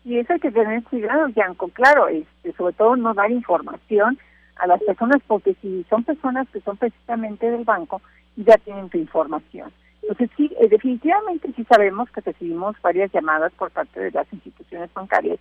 Y 0.04 0.18
eso 0.18 0.32
hay 0.32 0.40
que 0.40 0.50
tener 0.50 0.82
cuidado, 0.82 1.28
Yanko. 1.28 1.68
Claro, 1.68 2.08
este, 2.08 2.52
sobre 2.54 2.74
todo 2.74 2.96
no 2.96 3.14
dar 3.14 3.30
información 3.30 4.18
a 4.56 4.66
las 4.66 4.82
personas, 4.82 5.22
porque 5.26 5.54
si 5.62 5.84
son 5.88 6.02
personas 6.02 6.48
que 6.50 6.60
son 6.60 6.76
precisamente 6.76 7.50
del 7.50 7.64
banco, 7.64 8.02
ya 8.36 8.56
tienen 8.58 8.90
tu 8.90 8.98
información. 8.98 9.72
Entonces, 10.02 10.30
sí, 10.36 10.52
eh, 10.60 10.68
definitivamente 10.68 11.52
sí 11.56 11.64
sabemos 11.64 12.10
que 12.10 12.20
recibimos 12.20 12.76
varias 12.82 13.10
llamadas 13.12 13.52
por 13.52 13.70
parte 13.70 14.00
de 14.00 14.10
las 14.10 14.30
instituciones 14.32 14.92
bancarias 14.92 15.38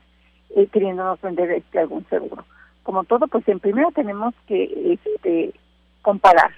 eh, 0.56 0.68
queriéndonos 0.68 1.22
vender 1.22 1.52
este 1.52 1.80
algún 1.80 2.06
seguro. 2.10 2.46
Como 2.84 3.04
todo, 3.04 3.28
pues 3.28 3.48
en 3.48 3.60
primero 3.60 3.90
tenemos 3.92 4.34
que 4.48 4.98
este, 5.06 5.54
comparar, 6.02 6.52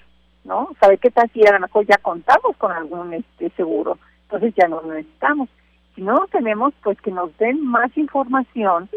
¿no? 0.44 0.70
Saber 0.80 0.98
qué 0.98 1.10
tal 1.10 1.30
si 1.32 1.46
a 1.46 1.52
lo 1.52 1.60
mejor 1.60 1.86
ya 1.86 1.98
contamos 1.98 2.56
con 2.56 2.72
algún 2.72 3.12
este 3.14 3.50
seguro, 3.50 3.98
entonces 4.22 4.54
ya 4.56 4.68
no 4.68 4.82
lo 4.82 4.94
necesitamos. 4.94 5.48
Si 5.94 6.02
no 6.02 6.26
tenemos, 6.30 6.74
pues 6.82 7.00
que 7.00 7.10
nos 7.10 7.36
den 7.38 7.64
más 7.64 7.96
información 7.96 8.88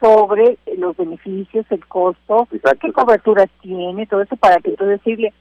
sobre 0.00 0.58
los 0.76 0.96
beneficios, 0.96 1.66
el 1.70 1.84
costo, 1.86 2.46
qué 2.80 2.92
cobertura 2.92 3.46
tiene, 3.62 4.06
todo 4.06 4.22
eso 4.22 4.36
para 4.36 4.60
que 4.60 4.70
entonces 4.70 5.02
decirle, 5.02 5.32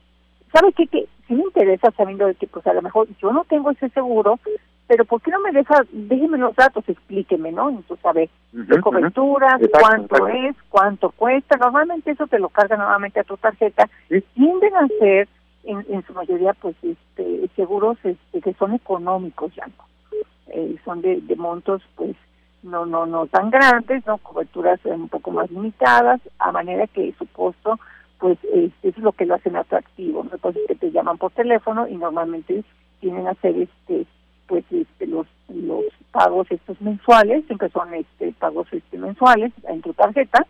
¿sabe 0.51 0.71
qué? 0.73 0.87
Que 0.87 1.07
si 1.27 1.33
me 1.33 1.43
interesa 1.43 1.91
sabiendo 1.91 2.25
de 2.25 2.35
que 2.35 2.47
pues 2.47 2.65
a 2.65 2.73
lo 2.73 2.81
mejor 2.81 3.07
yo 3.21 3.31
no 3.33 3.43
tengo 3.45 3.71
ese 3.71 3.89
seguro, 3.89 4.39
pero 4.87 5.05
¿por 5.05 5.21
qué 5.21 5.31
no 5.31 5.39
me 5.39 5.51
deja, 5.51 5.83
déjeme 5.91 6.37
los 6.37 6.55
datos, 6.55 6.87
explíqueme, 6.87 7.51
¿no? 7.51 7.69
Entonces, 7.69 8.05
a 8.05 8.13
ver, 8.13 8.29
qué 8.51 8.79
cobertura, 8.81 9.57
cuánto 9.79 10.27
es, 10.27 10.55
cuánto 10.69 11.09
cuesta, 11.11 11.57
normalmente 11.57 12.11
eso 12.11 12.27
te 12.27 12.39
lo 12.39 12.49
carga 12.49 12.77
nuevamente 12.77 13.19
a 13.19 13.23
tu 13.23 13.35
tarjeta, 13.37 13.89
tienden 14.35 14.75
a 14.75 14.87
ser 14.99 15.27
en, 15.65 15.85
en 15.89 16.05
su 16.05 16.13
mayoría 16.13 16.53
pues 16.53 16.75
este 16.81 17.49
seguros 17.55 17.97
este, 18.03 18.41
que 18.41 18.53
son 18.53 18.73
económicos 18.73 19.53
ya 19.55 19.65
no 19.67 20.21
eh, 20.47 20.75
son 20.85 21.01
de, 21.01 21.21
de 21.21 21.35
montos 21.35 21.81
pues 21.95 22.15
no 22.63 22.85
no 22.85 23.05
no 23.05 23.27
tan 23.27 23.49
grandes 23.49 24.05
no 24.05 24.17
coberturas 24.19 24.79
un 24.85 25.09
poco 25.09 25.31
más 25.31 25.49
limitadas 25.51 26.21
a 26.39 26.51
manera 26.51 26.87
que 26.87 27.13
su 27.17 27.27
costo 27.27 27.79
pues 28.19 28.37
este, 28.53 28.89
es 28.89 28.97
lo 28.99 29.11
que 29.11 29.25
lo 29.25 29.35
hacen 29.35 29.55
atractivo 29.55 30.23
¿no? 30.23 30.31
entonces 30.33 30.61
que 30.67 30.75
te 30.75 30.91
llaman 30.91 31.17
por 31.17 31.31
teléfono 31.31 31.87
y 31.87 31.95
normalmente 31.95 32.63
tienen 32.99 33.27
a 33.27 33.31
hacer 33.31 33.55
este 33.57 34.05
pues 34.47 34.63
este 34.71 35.07
los 35.07 35.27
los 35.49 35.83
pagos 36.11 36.47
estos 36.49 36.79
mensuales 36.81 37.45
siempre 37.45 37.69
son 37.69 37.93
este 37.93 38.33
pagos 38.39 38.67
este 38.71 38.97
mensuales 38.97 39.51
en 39.67 39.81
tu 39.81 39.93
tarjeta 39.93 40.45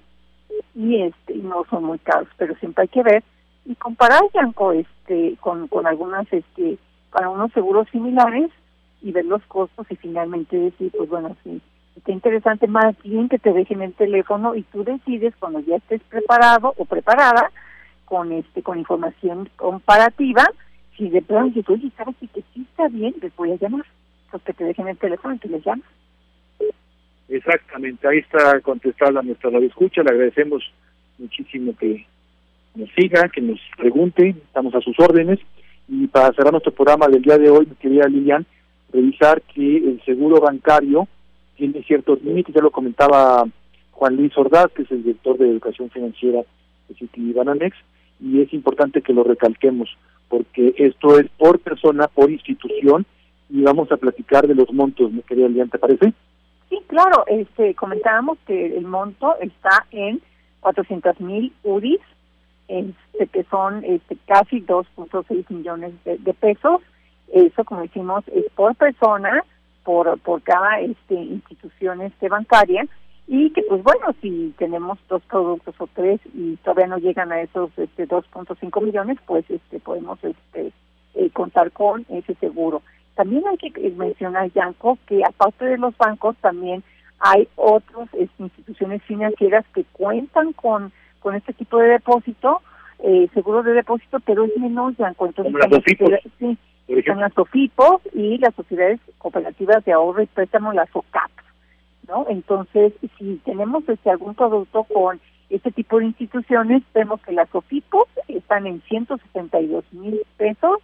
y 0.75 1.01
este 1.01 1.35
no 1.35 1.65
son 1.69 1.83
muy 1.83 1.99
caros 1.99 2.27
pero 2.37 2.55
siempre 2.55 2.83
hay 2.83 2.87
que 2.89 3.03
ver 3.03 3.23
y 3.65 3.75
comparar 3.75 4.21
Yanko 4.33 4.73
este 4.73 5.37
con 5.39 5.67
con 5.67 5.87
algunas 5.87 6.31
este 6.31 6.77
para 7.11 7.29
unos 7.29 7.51
seguros 7.53 7.87
similares 7.91 8.51
y 9.01 9.11
ver 9.11 9.25
los 9.25 9.41
costos 9.43 9.85
y 9.89 9.95
finalmente 9.95 10.57
decir 10.57 10.91
pues 10.95 11.09
bueno 11.09 11.35
sí 11.43 11.61
está 11.95 12.11
interesante 12.11 12.67
más 12.67 12.95
bien 13.03 13.29
que 13.29 13.39
te 13.39 13.53
dejen 13.53 13.81
el 13.81 13.93
teléfono 13.93 14.55
y 14.55 14.63
tú 14.63 14.83
decides 14.83 15.33
cuando 15.39 15.59
ya 15.61 15.77
estés 15.77 16.01
preparado 16.03 16.73
o 16.77 16.85
preparada 16.85 17.51
con 18.05 18.31
este 18.31 18.61
con 18.61 18.77
información 18.77 19.49
comparativa 19.55 20.45
si 20.97 21.09
de 21.09 21.21
pronto 21.21 21.55
dices 21.55 21.69
oye 21.69 21.91
sabes 21.97 22.15
que 22.19 22.43
sí 22.53 22.65
está 22.69 22.87
bien 22.87 23.15
les 23.21 23.35
voy 23.35 23.51
a 23.51 23.57
llamar 23.57 23.85
pues 24.31 24.43
que 24.43 24.53
te 24.53 24.63
dejen 24.63 24.87
el 24.87 24.97
teléfono 24.97 25.39
que 25.39 25.49
les 25.49 25.63
llamas 25.63 25.87
exactamente 27.29 28.07
ahí 28.07 28.19
está 28.19 28.59
contestada 28.61 29.21
nuestra 29.21 29.49
radio 29.49 29.67
escucha 29.67 30.03
le 30.03 30.11
agradecemos 30.11 30.63
muchísimo 31.17 31.75
que 31.77 32.05
nos 32.75 32.89
siga, 32.91 33.29
que 33.29 33.41
nos 33.41 33.59
pregunte, 33.77 34.29
estamos 34.29 34.75
a 34.75 34.81
sus 34.81 34.99
órdenes. 34.99 35.39
Y 35.87 36.07
para 36.07 36.33
cerrar 36.33 36.51
nuestro 36.51 36.73
programa 36.73 37.07
del 37.07 37.21
día 37.21 37.37
de 37.37 37.49
hoy, 37.49 37.67
quería 37.79 38.07
Lilian, 38.07 38.45
revisar 38.91 39.41
que 39.41 39.77
el 39.77 40.01
seguro 40.03 40.41
bancario 40.41 41.07
tiene 41.55 41.83
ciertos 41.83 42.21
límites, 42.23 42.53
ya 42.53 42.61
lo 42.61 42.71
comentaba 42.71 43.45
Juan 43.91 44.15
Luis 44.15 44.37
Ordaz, 44.37 44.71
que 44.73 44.83
es 44.83 44.91
el 44.91 45.03
director 45.03 45.37
de 45.37 45.49
Educación 45.49 45.89
Financiera 45.89 46.41
de 46.89 46.95
City 46.95 47.31
Bananex, 47.33 47.77
y 48.19 48.41
es 48.41 48.53
importante 48.53 49.01
que 49.01 49.13
lo 49.13 49.23
recalquemos, 49.23 49.95
porque 50.29 50.73
esto 50.77 51.19
es 51.19 51.29
por 51.37 51.59
persona, 51.59 52.07
por 52.07 52.31
institución, 52.31 53.05
y 53.49 53.61
vamos 53.61 53.91
a 53.91 53.97
platicar 53.97 54.47
de 54.47 54.55
los 54.55 54.71
montos, 54.73 55.11
¿me 55.11 55.21
quería 55.21 55.47
Lilian, 55.47 55.69
te 55.69 55.77
parece? 55.77 56.13
Sí, 56.69 56.79
claro, 56.87 57.25
este 57.27 57.75
comentábamos 57.75 58.37
que 58.47 58.77
el 58.77 58.85
monto 58.85 59.35
está 59.39 59.85
en 59.91 60.21
400 60.61 61.19
mil 61.19 61.53
UDIs 61.63 62.01
este, 62.67 63.27
que 63.27 63.43
son 63.45 63.83
este, 63.85 64.17
casi 64.25 64.61
2.6 64.61 65.45
millones 65.49 65.93
de, 66.03 66.33
pesos. 66.33 66.81
Eso, 67.31 67.63
como 67.63 67.81
decimos, 67.81 68.23
es 68.29 68.45
por 68.55 68.75
persona, 68.75 69.43
por, 69.83 70.19
por 70.19 70.41
cada 70.41 70.79
este, 70.79 71.15
institución 71.15 72.01
este, 72.01 72.29
bancaria 72.29 72.87
y 73.27 73.49
que 73.51 73.63
pues 73.63 73.81
bueno 73.83 74.07
si 74.21 74.53
tenemos 74.57 74.99
dos 75.09 75.21
productos 75.23 75.75
o 75.79 75.87
tres 75.87 76.19
y 76.33 76.57
todavía 76.57 76.87
no 76.87 76.97
llegan 76.97 77.31
a 77.31 77.41
esos 77.41 77.71
este 77.77 78.07
2.5 78.07 78.83
millones 78.83 79.17
pues 79.25 79.49
este 79.49 79.79
podemos 79.79 80.23
este 80.23 80.71
eh, 81.15 81.29
contar 81.31 81.71
con 81.71 82.05
ese 82.09 82.35
seguro. 82.35 82.81
También 83.15 83.43
hay 83.47 83.57
que 83.57 83.89
mencionar 83.91 84.51
Yanko 84.51 84.97
que 85.07 85.23
aparte 85.23 85.65
de 85.65 85.77
los 85.77 85.97
bancos 85.97 86.35
también 86.41 86.83
hay 87.19 87.47
otras 87.55 88.09
este, 88.13 88.43
instituciones 88.43 89.01
financieras 89.03 89.65
que 89.73 89.85
cuentan 89.93 90.53
con 90.53 90.91
con 91.25 91.33
este 91.33 91.53
tipo 91.53 91.79
de 91.79 91.87
depósito, 91.87 92.61
eh, 92.99 93.27
seguro 93.33 93.63
de 93.63 93.73
depósito, 93.73 94.19
pero 94.19 94.43
es 94.43 94.55
menor, 94.57 94.95
ya 94.95 95.07
Entonces, 95.07 95.51
las 95.51 95.83
sí, 96.37 96.57
son 97.03 97.19
las 97.19 97.33
SOFIPOS 97.33 98.01
y 98.13 98.37
las 98.37 98.53
sociedades 98.53 98.99
cooperativas 99.17 99.83
de 99.85 99.93
ahorro 99.93 100.21
y 100.21 100.27
préstamo, 100.27 100.71
las 100.71 100.87
OCAP. 100.93 101.31
¿No? 102.07 102.25
Entonces, 102.29 102.93
si 103.17 103.41
tenemos 103.45 103.87
este, 103.87 104.09
algún 104.09 104.35
producto 104.35 104.83
con 104.85 105.19
este 105.49 105.71
tipo 105.71 105.99
de 105.99 106.05
instituciones, 106.05 106.83
vemos 106.93 107.21
que 107.21 107.31
las 107.31 107.53
OFIPOS 107.53 108.07
están 108.27 108.67
en 108.67 108.81
162 108.81 109.85
mil 109.91 110.21
pesos, 110.37 110.79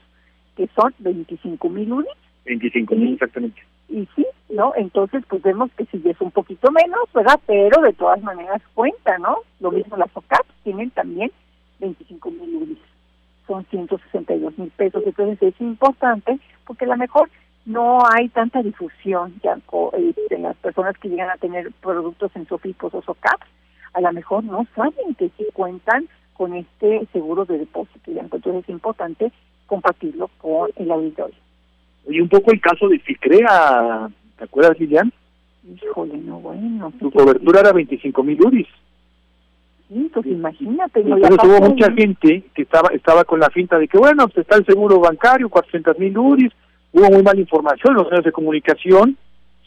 que 0.56 0.68
son 0.76 0.94
25 1.00 1.70
mil 1.70 1.92
UNIs. 1.92 2.12
25 2.46 2.96
mil, 2.96 3.14
exactamente. 3.14 3.62
Y 3.90 4.08
sí, 4.16 4.26
¿no? 4.50 4.74
Entonces, 4.76 5.24
pues 5.28 5.42
vemos 5.42 5.72
que 5.78 5.86
sí 5.86 6.02
es 6.06 6.22
un 6.22 6.32
poquito 6.32 6.72
menos, 6.72 7.02
¿verdad? 7.14 7.40
Pero 7.46 7.82
de 7.82 7.94
todas 7.94 8.22
maneras 8.22 8.62
cuenta, 8.74 9.18
¿no? 9.18 9.38
Lo 9.60 9.72
mismo 9.72 9.98
las 9.98 10.16
OCAP 10.16 10.46
tienen 10.64 10.92
también 10.92 11.32
25 11.80 12.32
mil 12.32 12.56
UNIs. 12.56 12.78
Son 13.48 13.66
162 13.66 14.58
mil 14.58 14.72
pesos. 14.72 15.04
Entonces, 15.06 15.42
es 15.42 15.60
importante 15.60 16.40
porque 16.66 16.86
a 16.86 16.90
lo 16.90 16.98
mejor 16.98 17.30
no 17.66 18.00
hay 18.06 18.30
tanta 18.30 18.62
difusión 18.64 19.34
ya 19.44 19.58
este, 19.94 20.36
en 20.36 20.44
las 20.44 20.56
personas 20.58 20.98
que 20.98 21.10
llegan 21.10 21.30
a 21.30 21.38
tener 21.38 21.72
productos 21.82 22.32
en 22.36 22.48
Sofipos 22.48 22.94
o 22.94 23.02
SOCAPs, 23.02 23.48
a 23.94 24.02
lo 24.02 24.12
mejor 24.14 24.44
no 24.44 24.66
saben 24.76 25.16
que 25.16 25.30
sí 25.38 25.46
cuentan 25.54 26.08
con 26.34 26.56
este 26.56 27.06
seguro 27.14 27.46
de 27.46 27.60
depósito. 27.60 28.12
¿ya? 28.12 28.22
Entonces 28.22 28.56
es 28.56 28.70
importante 28.70 29.32
compartirlo 29.68 30.30
con 30.40 30.70
el 30.76 30.92
auditorio. 30.92 31.36
Y 32.10 32.20
un 32.20 32.30
poco 32.30 32.52
el 32.52 32.60
caso 32.60 32.88
de 32.88 33.00
Ficrea, 33.00 34.10
¿te 34.38 34.44
acuerdas, 34.44 34.80
Lilian? 34.80 35.14
Híjole, 35.64 36.18
no, 36.18 36.40
bueno. 36.40 36.92
Su 37.00 37.12
cobertura 37.12 37.60
era 37.60 37.72
25 37.72 38.24
mil 38.24 38.42
UDIs. 38.42 38.68
Sí, 39.88 40.10
pues 40.14 40.26
imagínate. 40.26 41.02
Entonces 41.02 41.38
hubo 41.44 41.70
mucha 41.70 41.92
gente 41.92 42.44
que 42.56 42.62
estaba 42.64 42.90
estaba 42.94 43.24
con 43.24 43.40
la 43.40 43.50
finta 43.50 43.78
de 43.78 43.88
que, 43.88 43.98
bueno, 43.98 44.28
pues 44.28 44.40
está 44.40 44.58
el 44.58 44.66
seguro 44.66 45.00
bancario, 45.00 45.50
400 45.50 46.00
mil 46.00 46.18
UDIs, 46.18 46.54
hubo 46.94 47.10
muy 47.10 47.24
mala 47.24 47.40
información 47.40 47.94
en 47.94 47.98
los 47.98 48.10
medios 48.10 48.26
de 48.26 48.32
comunicación, 48.32 49.18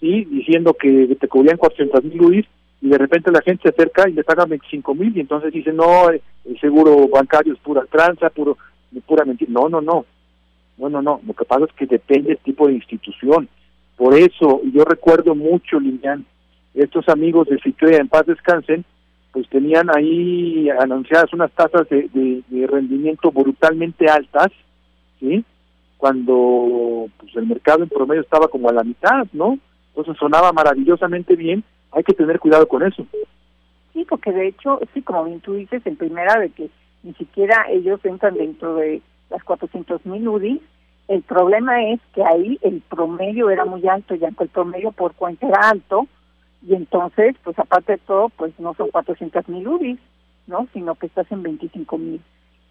sí, 0.01 0.25
diciendo 0.25 0.75
que 0.75 1.17
te 1.19 1.29
cubrían 1.29 1.57
400 1.57 2.05
mil 2.05 2.21
UDIs 2.21 2.47
y 2.83 2.89
de 2.89 2.99
repente 2.99 3.31
la 3.31 3.41
gente 3.41 3.63
se 3.63 3.69
acerca 3.71 4.09
y 4.09 4.13
le 4.13 4.25
paga 4.25 4.45
25 4.45 4.95
mil 4.95 5.17
y 5.17 5.21
entonces 5.21 5.53
dice 5.53 5.73
no, 5.73 6.11
el 6.11 6.21
seguro 6.61 7.09
bancario 7.09 7.55
es 7.55 7.59
pura 7.61 7.85
tranza, 7.91 8.29
puro, 8.31 8.59
pura 9.07 9.25
mentira. 9.25 9.51
No, 9.53 9.69
no, 9.69 9.81
no, 9.81 10.05
no, 10.77 10.89
no, 10.91 11.01
no. 11.01 11.21
Lo 11.27 11.33
que 11.33 11.45
pasa 11.45 11.65
es 11.65 11.73
que 11.73 11.87
depende 11.87 12.29
del 12.29 12.39
tipo 12.39 12.67
de 12.67 12.75
institución. 12.75 13.49
Por 13.97 14.15
eso, 14.15 14.61
yo 14.73 14.85
recuerdo 14.85 15.35
mucho, 15.35 15.81
Lilian, 15.81 16.27
estos 16.75 17.09
amigos 17.09 17.49
de 17.49 17.59
Ciclea 17.61 18.01
en 18.01 18.09
paz 18.09 18.27
descansen, 18.27 18.85
pues 19.33 19.49
tenían 19.49 19.89
ahí 19.97 20.69
anunciadas 20.79 21.33
unas 21.33 21.51
tasas 21.53 21.89
de, 21.89 22.09
de 22.47 22.67
rendimiento 22.67 23.31
brutalmente 23.31 24.07
altas, 24.09 24.49
¿sí? 25.21 25.45
Cuando 25.97 27.09
pues, 27.19 27.35
el 27.37 27.47
mercado 27.47 27.83
en 27.83 27.89
promedio 27.89 28.23
estaba 28.23 28.49
como 28.49 28.69
a 28.69 28.73
la 28.73 28.85
mitad, 28.85 29.27
¿no? 29.33 29.59
Entonces 29.89 30.17
sonaba 30.19 30.53
maravillosamente 30.53 31.37
bien, 31.37 31.65
hay 31.93 32.03
que 32.03 32.15
tener 32.15 32.41
cuidado 32.41 32.67
con 32.67 32.83
eso. 32.83 33.07
Sí, 33.93 34.05
porque 34.09 34.33
de 34.33 34.49
hecho, 34.49 34.81
sí, 34.93 35.03
como 35.03 35.25
bien 35.25 35.41
tú 35.41 35.55
dices, 35.55 35.87
en 35.87 35.97
primera 35.97 36.39
de 36.39 36.51
que 36.51 36.69
ni 37.05 37.15
siquiera 37.15 37.67
ellos 37.71 38.01
entran 38.05 38.35
dentro 38.35 38.75
de 38.77 39.03
las 39.31 39.45
400 39.45 40.05
mil 40.07 40.27
UDI, 40.27 40.61
el 41.07 41.23
problema 41.23 41.85
es 41.91 42.01
que 42.15 42.25
ahí 42.25 42.59
el 42.63 42.81
promedio 42.81 43.51
era 43.51 43.65
muy 43.65 43.87
alto, 43.87 44.15
ya 44.15 44.31
que 44.33 44.45
el 44.45 44.49
promedio 44.49 44.91
por 44.91 45.15
cuenta 45.15 45.47
era 45.47 45.69
alto, 45.69 46.09
y 46.67 46.75
entonces, 46.75 47.37
pues 47.45 47.59
aparte 47.59 47.93
de 47.93 47.99
todo, 47.99 48.31
pues 48.31 48.59
no 48.59 48.75
son 48.75 48.91
400 48.91 49.49
mil 49.49 49.69
UDI, 49.69 49.99
¿no? 50.47 50.67
Sino 50.73 50.95
que 50.95 51.07
estás 51.07 51.31
en 51.31 51.43
25 51.43 51.99
mil 51.99 52.21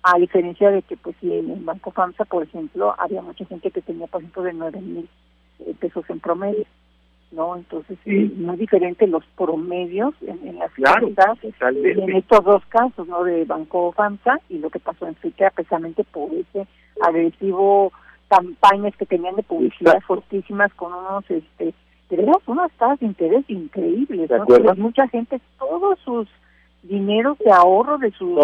a 0.03 0.17
diferencia 0.17 0.69
de 0.69 0.81
que 0.81 0.97
pues 0.97 1.15
si 1.21 1.33
en 1.33 1.49
el 1.49 1.59
Banco 1.61 1.91
FAMSA, 1.91 2.25
por 2.25 2.43
ejemplo, 2.43 2.93
había 2.97 3.21
mucha 3.21 3.45
gente 3.45 3.71
que 3.71 3.81
tenía, 3.81 4.07
por 4.07 4.21
ejemplo, 4.21 4.43
de 4.43 4.53
nueve 4.53 4.81
mil 4.81 5.09
eh, 5.59 5.73
pesos 5.79 6.03
en 6.09 6.19
promedio, 6.19 6.65
¿no? 7.31 7.55
Entonces, 7.55 7.97
sí. 8.03 8.33
muy 8.35 8.57
diferente 8.57 9.07
los 9.07 9.25
promedios 9.37 10.13
en, 10.21 10.59
las 10.59 10.71
claro, 10.73 11.09
en 11.71 12.15
estos 12.15 12.43
dos 12.43 12.65
casos, 12.67 13.07
¿no? 13.07 13.23
De 13.23 13.45
Banco 13.45 13.93
FAMSA 13.93 14.39
y 14.49 14.59
lo 14.59 14.69
que 14.69 14.79
pasó 14.79 15.07
en 15.07 15.15
FICA, 15.15 15.51
precisamente 15.51 16.03
por 16.03 16.29
ese 16.33 16.67
agresivo 17.01 17.91
campañas 18.27 18.95
que 18.97 19.05
tenían 19.05 19.35
de 19.35 19.43
publicidad 19.43 20.01
fortísimas 20.01 20.73
con 20.73 20.93
unos, 20.93 21.29
este, 21.29 21.73
tenemos 22.09 22.41
unas 22.47 22.71
tasas 22.73 22.99
de 22.99 23.05
interés 23.05 23.45
increíbles, 23.47 24.29
¿no? 24.29 24.75
mucha 24.75 25.07
gente, 25.07 25.39
todos 25.59 25.99
sus 25.99 26.27
dinero 26.83 27.37
de 27.43 27.51
ahorro 27.51 27.97
de 27.97 28.11
sus 28.11 28.37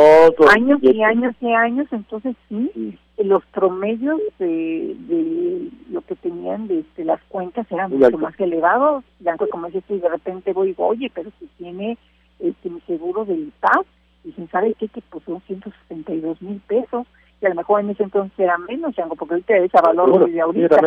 años 0.56 0.80
y 0.82 1.04
años 1.04 1.36
y 1.42 1.52
años, 1.54 1.88
entonces 1.92 2.36
sí, 2.48 2.98
los 3.18 3.44
promedios 3.48 4.20
de, 4.40 4.96
de, 5.08 5.70
lo 5.92 6.02
que 6.02 6.16
tenían 6.16 6.68
de, 6.68 6.86
las 7.04 7.22
cuentas 7.28 7.68
eran 7.70 7.92
mucho 7.92 8.18
más 8.18 8.40
elevados, 8.40 9.04
ya 9.20 9.36
como 9.52 9.68
dices 9.68 9.84
y 9.90 10.00
de 10.00 10.10
repente 10.10 10.54
voy 10.54 10.68
y 10.68 10.70
digo, 10.72 10.88
oye, 10.88 11.12
pero 11.14 11.30
si 11.40 11.48
tiene 11.58 11.98
este 12.40 12.70
mi 12.70 12.80
seguro 12.82 13.26
del 13.26 13.48
IPAS, 13.48 13.86
y 14.24 14.32
sin 14.34 14.50
sabe 14.50 14.74
qué, 14.80 14.88
que 14.88 15.02
pues 15.10 15.24
son 15.26 15.42
162 15.42 16.42
mil 16.42 16.62
pesos, 16.62 17.06
y 17.42 17.46
a 17.46 17.50
lo 17.50 17.56
mejor 17.56 17.82
en 17.82 17.90
ese 17.90 18.04
entonces 18.04 18.38
era 18.40 18.58
menos, 18.58 18.96
porque 19.18 19.34
ahorita 19.34 19.58
es 19.58 19.76
a 19.76 19.82
valor 19.82 20.30
de 20.30 20.42
ahorita. 20.42 20.78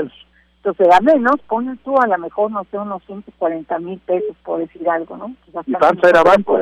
Entonces 0.57 0.87
era 0.87 1.01
menos, 1.01 1.41
pones 1.49 1.79
tú 1.81 1.99
a 1.99 2.07
lo 2.07 2.19
mejor, 2.19 2.51
no 2.51 2.65
sé, 2.71 2.79
unos 2.79 3.03
140 3.05 3.79
mil 3.81 3.99
pesos, 4.01 4.37
por 4.45 4.61
decir 4.61 4.89
algo, 4.89 5.17
¿no? 5.17 5.35
y 5.67 5.73
FAMSA 5.73 6.09
era 6.09 6.23
banco. 6.23 6.61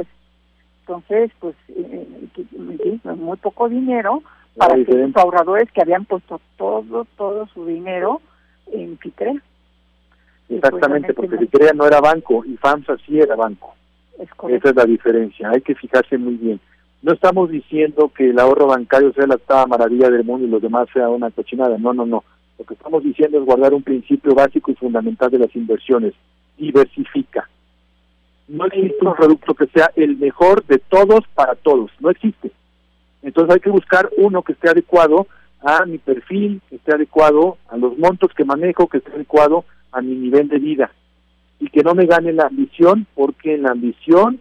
Entonces, 0.90 1.30
pues, 1.38 1.54
eh, 1.68 2.04
eh 2.36 2.98
muy 3.16 3.36
poco 3.36 3.68
dinero 3.68 4.24
para 4.56 4.76
los 4.76 5.16
ahorradores 5.16 5.70
que 5.70 5.82
habían 5.82 6.04
puesto 6.04 6.40
todo, 6.56 7.06
todo 7.16 7.46
su 7.54 7.64
dinero 7.64 8.20
en 8.72 8.98
FICREA. 8.98 9.40
Exactamente, 10.48 11.14
porque 11.14 11.38
FICREA 11.38 11.74
no 11.74 11.86
era 11.86 12.00
banco 12.00 12.44
y 12.44 12.56
FAMSA 12.56 12.96
sí 13.06 13.20
era 13.20 13.36
banco. 13.36 13.76
Esa 14.18 14.70
es 14.70 14.74
la 14.74 14.84
diferencia, 14.84 15.50
hay 15.50 15.60
que 15.60 15.76
fijarse 15.76 16.18
muy 16.18 16.34
bien. 16.34 16.58
No 17.02 17.12
estamos 17.12 17.50
diciendo 17.50 18.10
que 18.12 18.30
el 18.30 18.40
ahorro 18.40 18.66
bancario 18.66 19.12
sea 19.12 19.28
la 19.28 19.36
octava 19.36 19.66
maravilla 19.68 20.10
del 20.10 20.24
mundo 20.24 20.48
y 20.48 20.50
los 20.50 20.60
demás 20.60 20.88
sea 20.92 21.08
una 21.08 21.30
cochinada, 21.30 21.78
no, 21.78 21.94
no, 21.94 22.04
no. 22.04 22.24
Lo 22.58 22.64
que 22.64 22.74
estamos 22.74 23.04
diciendo 23.04 23.38
es 23.38 23.44
guardar 23.44 23.74
un 23.74 23.84
principio 23.84 24.34
básico 24.34 24.72
y 24.72 24.74
fundamental 24.74 25.30
de 25.30 25.38
las 25.38 25.54
inversiones. 25.54 26.14
Diversifica 26.58 27.48
no 28.50 28.66
existe 28.66 29.06
un 29.06 29.14
producto 29.14 29.54
que 29.54 29.66
sea 29.66 29.90
el 29.96 30.16
mejor 30.16 30.64
de 30.66 30.78
todos 30.78 31.20
para 31.34 31.54
todos, 31.54 31.90
no 32.00 32.10
existe. 32.10 32.50
Entonces 33.22 33.54
hay 33.54 33.60
que 33.60 33.70
buscar 33.70 34.10
uno 34.16 34.42
que 34.42 34.52
esté 34.52 34.68
adecuado 34.68 35.26
a 35.62 35.84
mi 35.86 35.98
perfil, 35.98 36.60
que 36.68 36.76
esté 36.76 36.92
adecuado 36.92 37.58
a 37.68 37.76
los 37.76 37.96
montos 37.98 38.32
que 38.34 38.44
manejo, 38.44 38.88
que 38.88 38.98
esté 38.98 39.12
adecuado 39.12 39.64
a 39.92 40.00
mi 40.00 40.14
nivel 40.14 40.48
de 40.48 40.58
vida 40.58 40.90
y 41.60 41.68
que 41.68 41.82
no 41.82 41.94
me 41.94 42.06
gane 42.06 42.32
la 42.32 42.46
ambición, 42.46 43.06
porque 43.14 43.54
en 43.54 43.62
la 43.62 43.72
ambición 43.72 44.40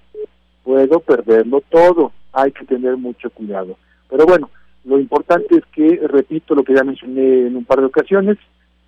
puedo 0.63 1.01
perderlo 1.01 1.61
todo. 1.69 2.13
Hay 2.31 2.51
que 2.51 2.65
tener 2.65 2.95
mucho 2.95 3.29
cuidado. 3.29 3.77
Pero 4.09 4.25
bueno, 4.25 4.49
lo 4.85 4.97
importante 4.97 5.57
es 5.57 5.65
que, 5.73 5.99
repito 6.07 6.55
lo 6.55 6.63
que 6.63 6.73
ya 6.73 6.83
mencioné 6.83 7.47
en 7.47 7.57
un 7.57 7.65
par 7.65 7.79
de 7.79 7.87
ocasiones, 7.87 8.37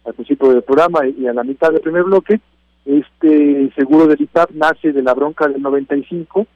al 0.05 0.13
principio 0.13 0.49
del 0.49 0.63
programa 0.63 1.01
y 1.05 1.27
a 1.27 1.33
la 1.33 1.43
mitad 1.43 1.71
del 1.71 1.81
primer 1.81 2.03
bloque, 2.03 2.39
este 2.85 3.71
seguro 3.75 4.07
del 4.07 4.21
IPAP 4.21 4.51
nace 4.51 4.91
de 4.91 5.03
la 5.03 5.13
bronca 5.13 5.47
del 5.47 5.61
95, 5.61 6.47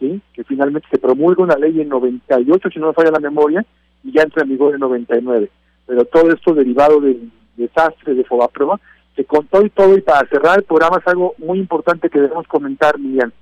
¿sí? 0.00 0.20
que 0.32 0.44
finalmente 0.44 0.88
se 0.90 0.98
promulga 0.98 1.42
una 1.42 1.56
ley 1.56 1.80
en 1.80 1.88
98, 1.88 2.70
si 2.70 2.78
no 2.78 2.88
me 2.88 2.92
falla 2.94 3.10
la 3.10 3.20
memoria, 3.20 3.64
y 4.02 4.12
ya 4.12 4.22
entra 4.22 4.42
en 4.42 4.50
vigor 4.50 4.74
en 4.74 4.80
99. 4.80 5.50
Pero 5.86 6.04
todo 6.06 6.30
esto 6.30 6.54
derivado 6.54 7.00
del 7.00 7.30
desastre 7.56 8.14
de 8.14 8.24
Fobaproa, 8.24 8.80
se 9.14 9.24
contó 9.24 9.64
y 9.64 9.70
todo, 9.70 9.96
y 9.96 10.02
para 10.02 10.28
cerrar 10.28 10.58
el 10.58 10.64
programa 10.64 10.98
es 10.98 11.06
algo 11.06 11.34
muy 11.38 11.58
importante 11.58 12.10
que 12.10 12.20
debemos 12.20 12.46
comentar, 12.48 12.98
Miriam. 12.98 13.32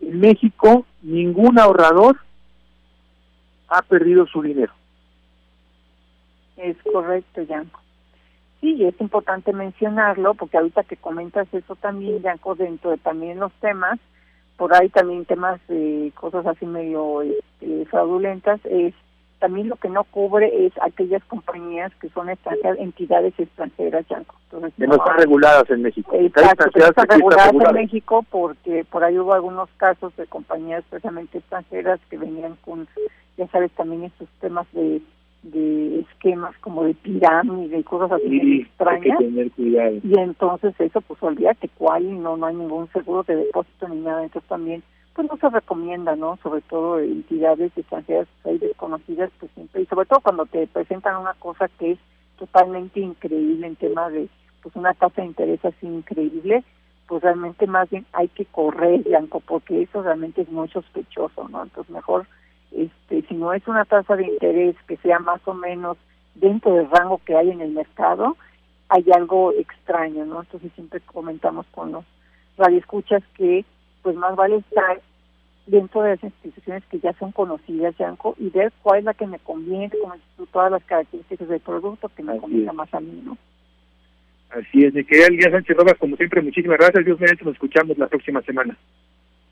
En 0.00 0.20
México, 0.20 0.86
ningún 1.02 1.58
ahorrador 1.58 2.16
ha 3.68 3.82
perdido 3.82 4.26
su 4.26 4.42
dinero. 4.42 4.72
Es 6.56 6.76
correcto, 6.92 7.42
Yanko. 7.42 7.80
Sí, 8.60 8.84
es 8.84 8.98
importante 9.00 9.52
mencionarlo 9.52 10.34
porque 10.34 10.56
ahorita 10.56 10.84
que 10.84 10.96
comentas 10.96 11.46
eso 11.52 11.76
también, 11.76 12.22
Yanko, 12.22 12.54
dentro 12.54 12.90
de 12.90 12.98
también 12.98 13.38
los 13.38 13.52
temas, 13.54 13.98
por 14.56 14.74
ahí 14.74 14.88
también 14.88 15.24
temas 15.26 15.60
de 15.68 16.12
cosas 16.14 16.46
así 16.46 16.64
medio 16.64 17.22
este, 17.22 17.84
fraudulentas, 17.86 18.60
es 18.64 18.94
también 19.38 19.68
lo 19.68 19.76
que 19.76 19.90
no 19.90 20.04
cubre 20.04 20.66
es 20.66 20.72
aquellas 20.80 21.22
compañías 21.24 21.92
que 22.00 22.08
son 22.08 22.30
extranjeras, 22.30 22.78
entidades 22.78 23.34
extranjeras, 23.38 24.06
Yanko. 24.08 24.34
Entonces, 24.44 24.72
que 24.78 24.86
no, 24.86 24.94
están 24.94 25.18
reguladas 25.18 25.68
en 25.68 25.82
México. 25.82 26.10
Exacto, 26.14 26.70
que 26.72 26.80
están 26.80 27.06
reguladas 27.06 27.52
en 27.52 27.74
México 27.74 28.24
porque 28.30 28.86
por 28.90 29.04
ahí 29.04 29.18
hubo 29.18 29.34
algunos 29.34 29.68
casos 29.76 30.16
de 30.16 30.26
compañías 30.26 30.84
precisamente 30.88 31.38
extranjeras 31.38 32.00
que 32.08 32.16
venían 32.16 32.56
con, 32.64 32.88
ya 33.36 33.46
sabes, 33.48 33.70
también 33.72 34.04
estos 34.04 34.28
temas 34.40 34.66
de 34.72 35.02
de 35.52 36.00
esquemas 36.00 36.56
como 36.58 36.84
de 36.84 36.94
pirámide 36.94 37.78
y 37.78 37.82
cosas 37.82 38.12
así 38.12 38.62
extrañas. 38.62 39.18
Y 39.56 40.18
entonces 40.18 40.74
eso, 40.78 41.00
pues 41.00 41.22
olvídate 41.22 41.68
cuál, 41.76 42.22
no, 42.22 42.36
no 42.36 42.46
hay 42.46 42.54
ningún 42.54 42.88
seguro 42.92 43.22
de 43.22 43.36
depósito 43.36 43.88
ni 43.88 44.00
nada. 44.00 44.22
Entonces 44.22 44.48
también, 44.48 44.82
pues 45.14 45.28
no 45.28 45.36
se 45.36 45.48
recomienda, 45.48 46.16
¿no? 46.16 46.38
Sobre 46.42 46.60
todo 46.62 46.98
entidades 46.98 47.72
extranjeras 47.76 48.28
hay 48.44 48.58
desconocidas, 48.58 49.30
pues 49.38 49.50
siempre, 49.52 49.82
y 49.82 49.86
sobre 49.86 50.06
todo 50.06 50.20
cuando 50.20 50.46
te 50.46 50.66
presentan 50.66 51.16
una 51.20 51.34
cosa 51.34 51.68
que 51.78 51.92
es 51.92 51.98
totalmente 52.38 53.00
increíble 53.00 53.66
en 53.66 53.76
tema 53.76 54.10
de, 54.10 54.28
pues 54.62 54.76
una 54.76 54.92
tasa 54.94 55.22
de 55.22 55.28
interés 55.28 55.64
así 55.64 55.86
increíble, 55.86 56.64
pues 57.08 57.22
realmente 57.22 57.66
más 57.66 57.88
bien 57.88 58.04
hay 58.12 58.28
que 58.28 58.44
correr, 58.46 59.02
Blanco, 59.04 59.40
porque 59.40 59.82
eso 59.82 60.02
realmente 60.02 60.42
es 60.42 60.50
muy 60.50 60.68
sospechoso, 60.68 61.48
¿no? 61.48 61.62
Entonces 61.62 61.92
mejor, 61.92 62.26
este, 62.76 63.22
si 63.28 63.34
no 63.34 63.52
es 63.52 63.66
una 63.66 63.84
tasa 63.84 64.16
de 64.16 64.26
interés 64.26 64.76
que 64.86 64.96
sea 64.98 65.18
más 65.18 65.40
o 65.46 65.54
menos 65.54 65.96
dentro 66.34 66.74
del 66.74 66.90
rango 66.90 67.20
que 67.24 67.36
hay 67.36 67.50
en 67.50 67.60
el 67.60 67.70
mercado, 67.70 68.36
hay 68.88 69.04
algo 69.14 69.52
extraño, 69.52 70.24
¿no? 70.24 70.40
Entonces 70.40 70.72
siempre 70.74 71.00
comentamos 71.00 71.66
con 71.72 71.92
los 71.92 72.04
radioescuchas 72.56 73.22
que 73.36 73.64
pues 74.02 74.14
más 74.16 74.36
vale 74.36 74.56
estar 74.56 75.00
dentro 75.66 76.02
de 76.02 76.10
las 76.10 76.22
instituciones 76.22 76.84
que 76.90 77.00
ya 77.00 77.12
son 77.14 77.32
conocidas, 77.32 77.96
Yanko, 77.98 78.36
y 78.38 78.50
ver 78.50 78.72
cuál 78.82 79.00
es 79.00 79.04
la 79.04 79.14
que 79.14 79.26
me 79.26 79.38
conviene, 79.40 79.90
con 79.90 80.46
todas 80.52 80.70
las 80.70 80.84
características 80.84 81.48
del 81.48 81.60
producto 81.60 82.08
que 82.08 82.22
me 82.22 82.38
conviene 82.38 82.72
más 82.72 82.92
a 82.94 83.00
mí, 83.00 83.20
¿no? 83.24 83.36
Así 84.50 84.84
es, 84.84 84.94
mi 84.94 85.04
querida 85.04 85.28
Lía 85.28 85.50
Sánchez 85.50 85.76
Rojas, 85.76 85.98
como 85.98 86.16
siempre, 86.16 86.40
muchísimas 86.40 86.78
gracias. 86.78 87.04
Dios 87.04 87.18
mediante, 87.18 87.44
nos 87.44 87.54
escuchamos 87.54 87.98
la 87.98 88.06
próxima 88.06 88.40
semana. 88.42 88.76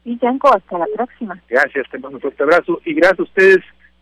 Y 0.04 0.18
Yanko, 0.18 0.54
hasta 0.54 0.78
la 0.78 0.86
próxima. 0.94 1.40
Gracias, 1.48 1.88
te 1.90 1.98
mando 1.98 2.18
un 2.18 2.20
fuerte 2.20 2.42
abrazo 2.42 2.80
y 2.84 2.94
gracias 2.94 3.20
a 3.20 3.22
ustedes 3.22 3.60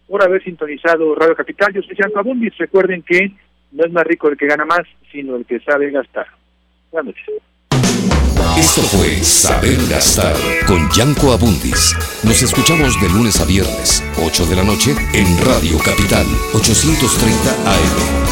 por 0.09 0.22
haber 0.22 0.42
sintonizado 0.42 1.14
Radio 1.14 1.36
Capital. 1.36 1.72
Yo 1.72 1.82
soy 1.82 1.96
Yanko 1.96 2.18
Abundis. 2.18 2.57
Recuerden 2.59 3.03
que 3.03 3.32
no 3.72 3.84
es 3.84 3.92
más 3.92 4.05
rico 4.05 4.28
el 4.28 4.36
que 4.36 4.46
gana 4.46 4.64
más, 4.64 4.82
sino 5.11 5.36
el 5.36 5.46
que 5.46 5.61
sabe 5.61 5.90
gastar. 5.90 6.26
Buenas 6.90 7.14
noches. 7.14 7.42
Esto 8.59 8.82
fue 8.82 9.16
Saber 9.24 9.78
Gastar 9.88 10.36
con 10.66 10.88
Yanko 10.90 11.32
Abundis. 11.32 11.96
Nos 12.22 12.42
escuchamos 12.42 13.00
de 13.00 13.09
lunes 13.09 13.40
a 13.40 13.46
viernes, 13.46 14.05
8 14.22 14.46
de 14.46 14.57
la 14.57 14.64
noche, 14.64 14.94
en 15.14 15.26
Radio 15.44 15.78
Capital, 15.78 16.26
830 16.55 17.50
AM. 17.70 18.31